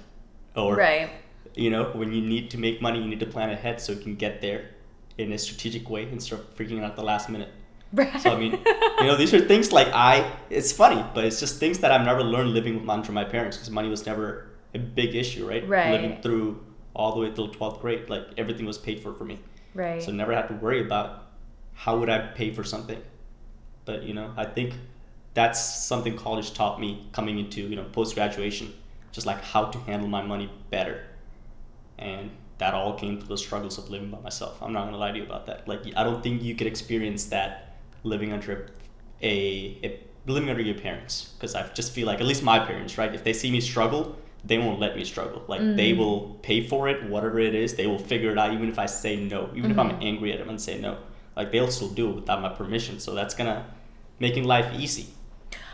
Or, 0.57 0.75
right. 0.77 1.11
you 1.55 1.71
know, 1.71 1.91
when 1.93 2.13
you 2.13 2.23
need 2.23 2.51
to 2.51 2.59
make 2.59 2.81
money, 2.81 3.01
you 3.01 3.09
need 3.09 3.21
to 3.21 3.27
plan 3.27 3.51
ahead 3.51 3.81
so 3.81 3.93
you 3.93 4.01
can 4.01 4.17
get 4.17 4.41
there 4.41 4.71
in 5.19 5.33
a 5.33 5.39
strategic 5.39 5.91
way 5.91 6.09
instead 6.11 6.39
of 6.39 6.57
freaking 6.57 6.83
out 6.83 6.97
the 6.97 7.03
last 7.03 7.29
minute. 7.29 7.51
Right. 7.93 8.21
So 8.21 8.31
I 8.31 8.39
mean, 8.39 8.53
you 8.53 9.07
know, 9.07 9.17
these 9.17 9.33
are 9.33 9.41
things 9.41 9.73
like 9.73 9.89
I. 9.89 10.31
It's 10.51 10.73
funny, 10.73 11.05
but 11.15 11.25
it's 11.25 11.41
just 11.41 11.59
things 11.59 11.79
that 11.79 11.91
I've 11.91 12.05
never 12.05 12.23
learned 12.23 12.51
living 12.51 12.81
with 12.81 12.89
under 12.89 13.13
my 13.13 13.25
parents 13.25 13.57
because 13.57 13.71
money 13.71 13.89
was 13.89 14.05
never 14.05 14.51
a 14.75 14.79
big 14.79 15.15
issue, 15.15 15.49
right? 15.49 15.67
Right. 15.67 15.93
Living 15.93 16.21
through 16.21 16.65
all 16.95 17.15
the 17.15 17.21
way 17.21 17.31
till 17.31 17.49
twelfth 17.49 17.81
grade, 17.81 18.11
like 18.11 18.25
everything 18.37 18.67
was 18.67 18.77
paid 18.77 19.01
for 19.01 19.15
for 19.15 19.25
me. 19.25 19.39
Right. 19.75 20.03
So 20.03 20.13
never 20.13 20.35
had 20.35 20.49
to 20.49 20.55
worry 20.55 20.85
about 20.85 21.29
how 21.73 21.99
would 21.99 22.11
I 22.11 22.19
pay 22.27 22.53
for 22.53 22.63
something. 22.63 23.01
But 23.89 24.03
you 24.03 24.13
know, 24.13 24.35
I 24.37 24.45
think 24.45 24.75
that's 25.33 25.59
something 25.87 26.15
college 26.15 26.53
taught 26.53 26.79
me 26.79 27.09
coming 27.13 27.39
into 27.39 27.63
you 27.63 27.75
know 27.75 27.85
post 27.85 28.15
graduation, 28.15 28.75
just 29.13 29.27
like 29.27 29.43
how 29.43 29.65
to 29.65 29.79
handle 29.79 30.09
my 30.09 30.21
money 30.21 30.53
better, 30.71 31.07
and 31.99 32.31
that 32.59 32.75
all 32.75 32.93
came 32.93 33.19
through 33.19 33.29
the 33.29 33.39
struggles 33.39 33.79
of 33.79 33.89
living 33.89 34.11
by 34.11 34.21
myself. 34.21 34.63
I'm 34.63 34.75
not 34.75 34.85
gonna 34.85 34.99
lie 34.99 35.13
to 35.13 35.17
you 35.17 35.25
about 35.25 35.47
that. 35.47 35.67
Like 35.67 35.81
I 35.97 36.05
don't 36.05 36.23
think 36.23 36.43
you 36.43 36.55
could 36.55 36.67
experience 36.67 37.25
that 37.37 37.79
living 38.03 38.31
under 38.31 38.67
a, 39.23 39.79
a 39.83 40.01
living 40.27 40.51
under 40.51 40.63
your 40.63 40.79
parents 40.79 41.33
because 41.39 41.55
I 41.55 41.67
just 41.69 41.93
feel 41.93 42.07
like 42.07 42.21
at 42.21 42.27
least 42.27 42.43
my 42.43 42.59
parents, 42.59 42.99
right? 42.99 43.15
If 43.15 43.25
they 43.25 43.33
see 43.33 43.51
me 43.51 43.63
struggle, 43.63 44.19
they 44.45 44.59
won't 44.59 44.81
let 44.81 44.97
me 44.97 45.05
struggle. 45.07 45.45
Like 45.49 45.63
mm-hmm. 45.63 45.77
they 45.77 45.95
will 45.95 46.39
pay 46.43 46.61
for 46.61 46.91
it, 46.91 47.09
whatever 47.09 47.39
it 47.39 47.55
is. 47.55 47.75
They 47.75 47.87
will 47.87 47.99
figure 47.99 48.31
it 48.33 48.39
out, 48.39 48.53
even 48.53 48.69
if 48.69 48.79
I 48.79 48.85
say 48.85 49.17
no, 49.17 49.49
even 49.55 49.63
mm-hmm. 49.63 49.71
if 49.71 49.79
I'm 49.79 49.91
mm-hmm. 49.93 50.03
angry 50.03 50.33
at 50.35 50.41
them 50.41 50.51
and 50.51 50.61
say 50.61 50.79
no. 50.79 50.99
Like 51.35 51.53
they'll 51.53 51.71
still 51.71 51.89
do 51.89 52.11
it 52.11 52.17
without 52.17 52.43
my 52.43 52.51
permission. 52.51 53.01
So 53.01 53.15
that's 53.15 53.33
gonna 53.33 53.65
making 54.19 54.45
life 54.45 54.73
easy. 54.79 55.09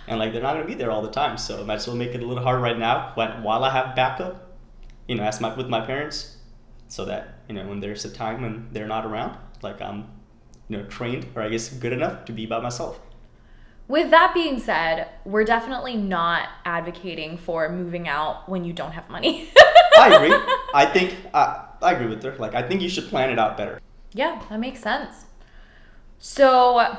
And 0.06 0.18
like 0.18 0.32
they're 0.32 0.42
not 0.42 0.54
gonna 0.54 0.66
be 0.66 0.74
there 0.74 0.90
all 0.90 1.02
the 1.02 1.10
time, 1.10 1.38
so 1.38 1.60
I 1.60 1.64
might 1.64 1.76
as 1.76 1.86
well 1.86 1.96
make 1.96 2.14
it 2.14 2.22
a 2.22 2.26
little 2.26 2.42
hard 2.42 2.60
right 2.60 2.78
now. 2.78 3.12
But 3.16 3.42
while 3.42 3.64
I 3.64 3.70
have 3.70 3.96
backup, 3.96 4.58
you 5.08 5.14
know, 5.14 5.22
as 5.22 5.40
my 5.40 5.54
with 5.54 5.68
my 5.68 5.80
parents, 5.80 6.36
so 6.88 7.04
that 7.06 7.38
you 7.48 7.54
know 7.54 7.66
when 7.66 7.80
there's 7.80 8.04
a 8.04 8.10
time 8.10 8.42
when 8.42 8.68
they're 8.72 8.86
not 8.86 9.06
around, 9.06 9.38
like 9.62 9.80
I'm 9.80 10.06
you 10.68 10.76
know 10.76 10.84
trained 10.84 11.26
or 11.34 11.42
I 11.42 11.48
guess 11.48 11.70
good 11.70 11.92
enough 11.92 12.26
to 12.26 12.32
be 12.32 12.44
by 12.44 12.60
myself. 12.60 13.00
With 13.86 14.10
that 14.10 14.32
being 14.32 14.58
said, 14.60 15.08
we're 15.26 15.44
definitely 15.44 15.96
not 15.96 16.48
advocating 16.64 17.36
for 17.36 17.68
moving 17.68 18.08
out 18.08 18.48
when 18.48 18.64
you 18.64 18.72
don't 18.72 18.92
have 18.92 19.10
money. 19.10 19.50
I 19.98 20.14
agree. 20.14 20.34
I 20.74 20.86
think 20.86 21.16
uh, 21.32 21.64
I 21.82 21.92
agree 21.92 22.06
with 22.06 22.22
her. 22.24 22.36
Like 22.36 22.54
I 22.54 22.66
think 22.66 22.82
you 22.82 22.90
should 22.90 23.08
plan 23.08 23.30
it 23.30 23.38
out 23.38 23.56
better. 23.56 23.80
Yeah, 24.12 24.42
that 24.50 24.60
makes 24.60 24.80
sense. 24.80 25.24
So. 26.18 26.94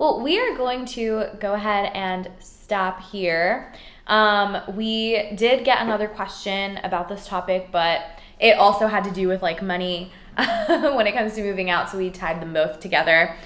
Well, 0.00 0.22
we 0.22 0.40
are 0.40 0.56
going 0.56 0.86
to 0.86 1.26
go 1.40 1.52
ahead 1.52 1.92
and 1.94 2.30
stop 2.38 3.02
here. 3.02 3.70
Um, 4.06 4.56
we 4.74 5.32
did 5.34 5.62
get 5.62 5.82
another 5.82 6.08
question 6.08 6.78
about 6.78 7.10
this 7.10 7.26
topic, 7.26 7.68
but 7.70 8.00
it 8.38 8.52
also 8.52 8.86
had 8.86 9.04
to 9.04 9.10
do 9.10 9.28
with 9.28 9.42
like 9.42 9.60
money 9.62 10.10
when 10.38 11.06
it 11.06 11.12
comes 11.12 11.34
to 11.34 11.42
moving 11.42 11.68
out, 11.68 11.90
so 11.90 11.98
we 11.98 12.08
tied 12.08 12.40
them 12.40 12.54
both 12.54 12.80
together. 12.80 13.36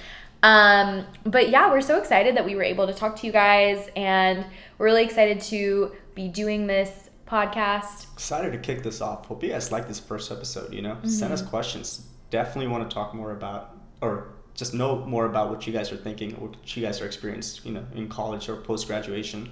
Um, 0.43 1.05
but 1.25 1.49
yeah, 1.49 1.69
we're 1.69 1.81
so 1.81 1.97
excited 1.99 2.37
that 2.37 2.45
we 2.45 2.55
were 2.55 2.63
able 2.63 2.87
to 2.87 2.93
talk 2.93 3.17
to 3.17 3.27
you 3.27 3.33
guys, 3.33 3.89
and 3.93 4.45
we're 4.77 4.85
really 4.85 5.03
excited 5.03 5.41
to 5.41 5.91
be 6.13 6.29
doing 6.29 6.67
this 6.67 7.09
podcast. 7.27 8.13
Excited 8.13 8.53
to 8.53 8.59
kick 8.59 8.81
this 8.81 9.01
off. 9.01 9.25
Hope 9.25 9.43
you 9.43 9.49
guys 9.49 9.73
like 9.73 9.89
this 9.89 9.99
first 9.99 10.31
episode. 10.31 10.73
You 10.73 10.83
know, 10.83 10.93
mm-hmm. 10.93 11.09
send 11.09 11.33
us 11.33 11.41
questions. 11.41 12.07
Definitely 12.29 12.67
want 12.67 12.89
to 12.89 12.93
talk 12.93 13.13
more 13.13 13.33
about, 13.33 13.75
or 13.99 14.34
just 14.55 14.73
know 14.73 14.97
more 15.05 15.25
about 15.25 15.49
what 15.49 15.67
you 15.67 15.73
guys 15.73 15.91
are 15.91 15.97
thinking, 15.97 16.31
what 16.31 16.75
you 16.75 16.81
guys 16.81 17.01
are 17.01 17.05
experiencing. 17.05 17.65
You 17.65 17.73
know, 17.79 17.85
in 17.93 18.07
college 18.09 18.49
or 18.49 18.55
post 18.55 18.87
graduation 18.87 19.51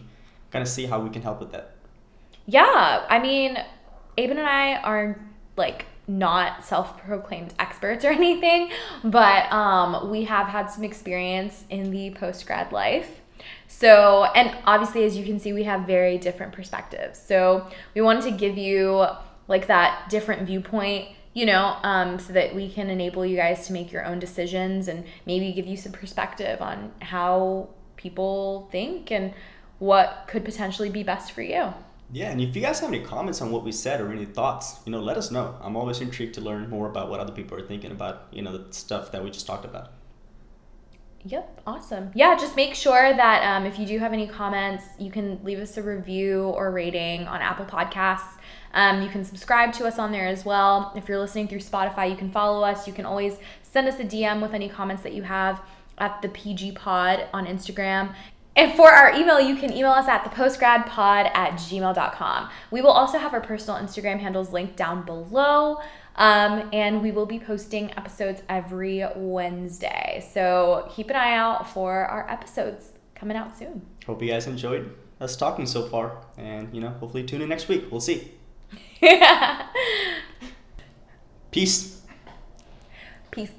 kind 0.51 0.61
of 0.61 0.69
see 0.69 0.85
how 0.85 0.99
we 0.99 1.09
can 1.09 1.21
help 1.21 1.39
with 1.39 1.51
that. 1.51 1.71
Yeah, 2.45 3.05
I 3.09 3.19
mean, 3.19 3.57
Abin 4.17 4.31
and 4.31 4.41
I 4.41 4.75
are 4.75 5.19
like 5.57 5.85
not 6.07 6.63
self-proclaimed 6.63 7.53
experts 7.59 8.05
or 8.05 8.09
anything, 8.21 8.71
but 9.03 9.51
um, 9.51 10.11
we 10.11 10.25
have 10.25 10.47
had 10.47 10.67
some 10.67 10.83
experience 10.83 11.65
in 11.69 11.91
the 11.91 12.11
post-grad 12.11 12.71
life. 12.71 13.21
So, 13.67 14.25
and 14.35 14.55
obviously, 14.65 15.03
as 15.05 15.17
you 15.17 15.25
can 15.25 15.39
see, 15.39 15.51
we 15.51 15.63
have 15.63 15.87
very 15.87 16.17
different 16.17 16.53
perspectives. 16.53 17.19
So, 17.19 17.67
we 17.95 18.01
wanted 18.01 18.23
to 18.25 18.31
give 18.31 18.57
you 18.57 19.05
like 19.47 19.67
that 19.67 20.09
different 20.09 20.43
viewpoint, 20.43 21.09
you 21.33 21.45
know, 21.45 21.77
um, 21.83 22.19
so 22.19 22.33
that 22.33 22.53
we 22.53 22.69
can 22.69 22.89
enable 22.89 23.25
you 23.25 23.35
guys 23.35 23.67
to 23.67 23.73
make 23.73 23.91
your 23.91 24.05
own 24.05 24.19
decisions 24.19 24.87
and 24.87 25.03
maybe 25.25 25.51
give 25.51 25.65
you 25.65 25.77
some 25.77 25.91
perspective 25.91 26.61
on 26.61 26.91
how 27.01 27.69
people 27.95 28.69
think 28.71 29.11
and 29.11 29.33
what 29.79 30.25
could 30.27 30.45
potentially 30.45 30.89
be 30.89 31.03
best 31.03 31.31
for 31.31 31.41
you. 31.41 31.73
Yeah, 32.11 32.29
and 32.29 32.39
if 32.39 32.55
you 32.55 32.61
guys 32.61 32.79
have 32.81 32.89
any 32.89 33.03
comments 33.03 33.41
on 33.41 33.49
what 33.49 33.63
we 33.63 33.71
said 33.71 33.99
or 33.99 34.11
any 34.11 34.25
thoughts, 34.25 34.79
you 34.85 34.91
know, 34.91 34.99
let 34.99 35.17
us 35.17 35.31
know. 35.31 35.57
I'm 35.61 35.75
always 35.75 35.99
intrigued 35.99 36.35
to 36.35 36.41
learn 36.41 36.69
more 36.69 36.87
about 36.87 37.09
what 37.09 37.19
other 37.19 37.33
people 37.33 37.57
are 37.57 37.65
thinking 37.65 37.91
about, 37.91 38.27
you 38.31 38.43
know, 38.43 38.55
the 38.55 38.71
stuff 38.71 39.11
that 39.11 39.23
we 39.23 39.31
just 39.31 39.47
talked 39.47 39.65
about. 39.65 39.91
Yep, 41.25 41.61
awesome. 41.65 42.11
Yeah, 42.13 42.35
just 42.37 42.55
make 42.55 42.75
sure 42.75 43.13
that 43.13 43.43
um, 43.43 43.65
if 43.65 43.79
you 43.79 43.85
do 43.85 43.99
have 43.99 44.11
any 44.11 44.27
comments, 44.27 44.83
you 44.99 45.09
can 45.09 45.39
leave 45.43 45.59
us 45.59 45.77
a 45.77 45.83
review 45.83 46.43
or 46.49 46.71
rating 46.71 47.27
on 47.27 47.41
Apple 47.41 47.65
Podcasts. 47.65 48.37
Um, 48.73 49.01
you 49.01 49.09
can 49.09 49.23
subscribe 49.23 49.71
to 49.73 49.85
us 49.85 49.99
on 49.99 50.11
there 50.11 50.27
as 50.27 50.43
well. 50.43 50.91
If 50.95 51.07
you're 51.07 51.19
listening 51.19 51.47
through 51.47 51.59
Spotify, 51.59 52.09
you 52.09 52.17
can 52.17 52.31
follow 52.31 52.63
us. 52.63 52.87
You 52.87 52.93
can 52.93 53.05
always 53.05 53.37
send 53.61 53.87
us 53.87 53.99
a 53.99 54.03
DM 54.03 54.41
with 54.41 54.53
any 54.53 54.67
comments 54.67 55.03
that 55.03 55.13
you 55.13 55.23
have 55.23 55.61
at 55.97 56.21
the 56.21 56.29
PG 56.29 56.73
Pod 56.73 57.27
on 57.33 57.45
Instagram. 57.45 58.13
And 58.55 58.73
for 58.73 58.91
our 58.91 59.11
email, 59.15 59.39
you 59.39 59.55
can 59.55 59.73
email 59.73 59.91
us 59.91 60.07
at 60.07 60.23
thepostgradpod 60.25 61.35
at 61.35 61.53
gmail.com. 61.53 62.49
We 62.69 62.81
will 62.81 62.91
also 62.91 63.17
have 63.17 63.33
our 63.33 63.41
personal 63.41 63.79
Instagram 63.79 64.19
handles 64.19 64.51
linked 64.51 64.75
down 64.75 65.05
below. 65.05 65.79
Um, 66.15 66.69
and 66.71 67.01
we 67.01 67.11
will 67.11 67.25
be 67.25 67.39
posting 67.39 67.91
episodes 67.97 68.43
every 68.47 69.03
Wednesday. 69.15 70.23
So 70.33 70.89
keep 70.93 71.09
an 71.09 71.15
eye 71.15 71.33
out 71.33 71.67
for 71.69 72.05
our 72.05 72.29
episodes 72.29 72.91
coming 73.15 73.35
out 73.35 73.57
soon. 73.57 73.81
Hope 74.05 74.21
you 74.21 74.29
guys 74.29 74.47
enjoyed 74.47 74.95
us 75.19 75.35
talking 75.35 75.65
so 75.65 75.87
far. 75.87 76.23
And, 76.37 76.73
you 76.73 76.81
know, 76.81 76.89
hopefully 76.89 77.23
tune 77.23 77.41
in 77.41 77.49
next 77.49 77.67
week. 77.67 77.85
We'll 77.89 78.01
see. 78.01 78.31
Peace. 81.51 82.01
Peace. 83.31 83.51